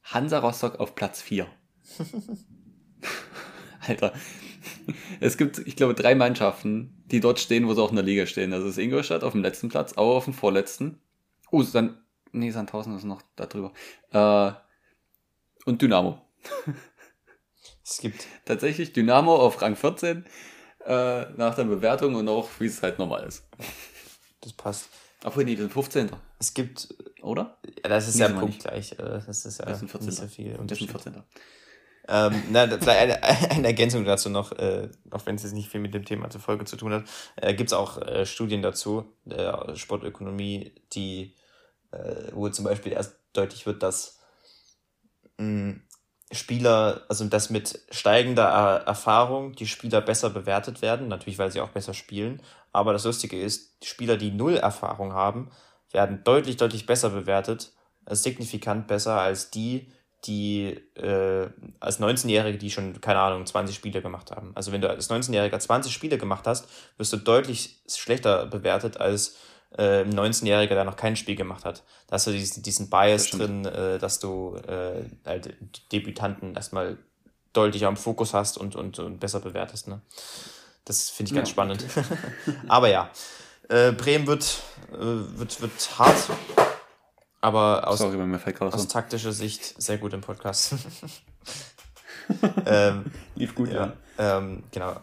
[0.04, 1.48] Hansa Rostock auf Platz 4.
[3.88, 4.14] Alter.
[5.20, 8.26] Es gibt, ich glaube, drei Mannschaften, die dort stehen, wo sie auch in der Liga
[8.26, 8.52] stehen.
[8.52, 11.00] Das ist Ingolstadt auf dem letzten Platz, Aue auf dem vorletzten.
[11.52, 11.98] Oh, San,
[12.32, 13.72] nee, Sandhausen ist noch da drüber.
[14.12, 14.52] Äh,
[15.66, 16.22] und Dynamo.
[17.84, 20.26] Es gibt tatsächlich Dynamo auf Rang 14
[20.86, 23.44] äh, nach der Bewertung und auch wie es halt normal ist.
[24.42, 24.90] Das passt.
[25.24, 26.10] Obwohl, nee, den 15.
[26.40, 26.94] Es gibt.
[27.22, 27.58] Oder?
[27.84, 28.94] Ja, das ist nee, ja punktgleich.
[28.94, 30.10] Äh, das ist ja das ist ein 14.
[30.10, 30.60] nicht so viel.
[30.66, 31.24] Das ist ein 14.
[32.08, 35.94] Ähm, na, eine, eine Ergänzung dazu noch, äh, auch wenn es jetzt nicht viel mit
[35.94, 37.04] dem Thema zur Folge zu tun hat,
[37.36, 41.36] äh, gibt es auch äh, Studien dazu, der Sportökonomie, die,
[41.92, 44.20] äh, wo zum Beispiel erst deutlich wird, dass
[45.38, 45.82] mh, hm,
[46.32, 51.70] Spieler, also dass mit steigender Erfahrung die Spieler besser bewertet werden, natürlich weil sie auch
[51.70, 52.42] besser spielen.
[52.72, 55.52] Aber das Lustige ist, Spieler, die null Erfahrung haben,
[55.92, 57.74] werden deutlich, deutlich besser bewertet,
[58.10, 59.92] signifikant besser als die,
[60.26, 64.52] die äh, als 19-Jährige, die schon, keine Ahnung, 20 Spiele gemacht haben.
[64.56, 66.68] Also wenn du als 19-Jähriger 20 Spiele gemacht hast,
[66.98, 69.36] wirst du deutlich schlechter bewertet als
[69.78, 71.84] äh, ein 19-Jähriger, der noch kein Spiel gemacht hat.
[72.08, 75.56] Da hast du diesen, diesen Bias das drin, äh, dass du äh, halt
[75.92, 76.98] Debütanten erstmal
[77.54, 79.88] deutlich am Fokus hast und, und, und besser bewertest.
[79.88, 80.02] Ne?
[80.86, 81.86] Das finde ich ganz ja, spannend.
[82.68, 83.10] aber ja,
[83.70, 84.62] äh, Bremen wird,
[84.92, 86.30] äh, wird, wird hart,
[87.42, 88.20] aber aus, Sorry,
[88.60, 90.76] aus taktischer Sicht sehr gut im Podcast.
[92.66, 93.06] ähm,
[93.36, 93.94] Lief gut, ja.
[94.18, 94.38] ja.
[94.38, 94.96] Ähm, genau.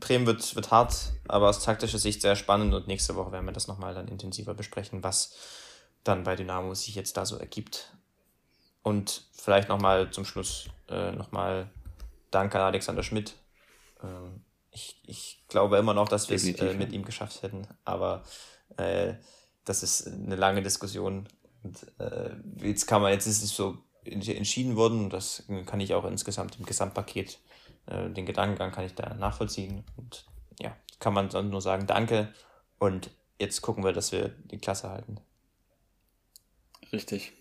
[0.00, 3.52] Bremen wird, wird hart, aber aus taktischer Sicht sehr spannend und nächste Woche werden wir
[3.52, 5.34] das nochmal dann intensiver besprechen, was
[6.04, 7.92] dann bei Dynamo sich jetzt da so ergibt.
[8.82, 11.70] Und vielleicht nochmal zum Schluss äh, nochmal
[12.30, 13.34] Danke an Alexander Schmidt.
[14.02, 18.22] Ähm, ich, ich glaube immer noch, dass wir es äh, mit ihm geschafft hätten, aber
[18.76, 19.14] äh,
[19.64, 21.28] das ist eine lange Diskussion.
[21.62, 22.30] Und, äh,
[22.62, 26.58] jetzt kann man, jetzt ist es so entschieden worden und das kann ich auch insgesamt
[26.58, 27.40] im Gesamtpaket
[27.86, 29.84] äh, den Gedankengang kann ich da nachvollziehen.
[29.96, 30.26] Und
[30.60, 32.32] ja, kann man dann nur sagen, danke.
[32.78, 35.18] Und jetzt gucken wir, dass wir die Klasse halten.
[36.92, 37.32] Richtig.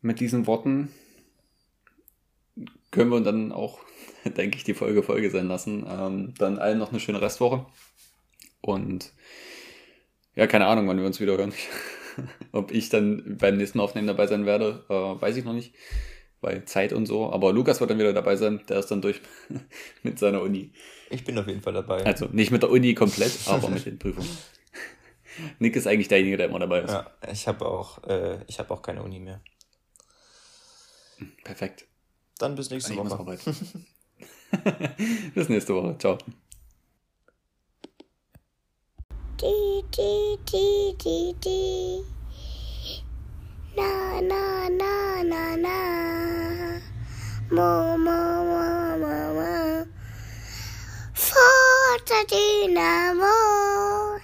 [0.00, 0.92] Mit diesen Worten
[2.90, 3.80] können wir dann auch,
[4.24, 5.86] denke ich, die Folge Folge sein lassen.
[5.88, 7.66] Ähm, dann allen noch eine schöne Restwoche.
[8.60, 9.12] Und
[10.34, 11.52] ja, keine Ahnung, wann wir uns wieder hören.
[12.52, 15.74] Ob ich dann beim nächsten aufnehmen dabei sein werde, äh, weiß ich noch nicht
[16.44, 17.32] bei Zeit und so.
[17.32, 18.60] Aber Lukas wird dann wieder dabei sein.
[18.68, 19.20] Der ist dann durch
[20.02, 20.72] mit seiner Uni.
[21.10, 22.04] Ich bin auf jeden Fall dabei.
[22.04, 24.28] Also nicht mit der Uni komplett, aber mit den Prüfungen.
[25.58, 26.90] Nick ist eigentlich derjenige, der immer dabei ist.
[26.90, 29.40] Ja, ich habe auch, äh, hab auch keine Uni mehr.
[31.42, 31.86] Perfekt.
[32.38, 33.24] Dann bis nächste Woche.
[35.34, 35.96] bis nächste Woche.
[35.98, 36.18] Ciao.
[39.40, 42.13] Die, die, die, die, die.
[43.76, 45.78] Na, na, na, na, na.
[47.50, 48.64] Mo, mo, mo,
[48.98, 49.54] mo, mo.
[52.34, 54.04] Dynamo.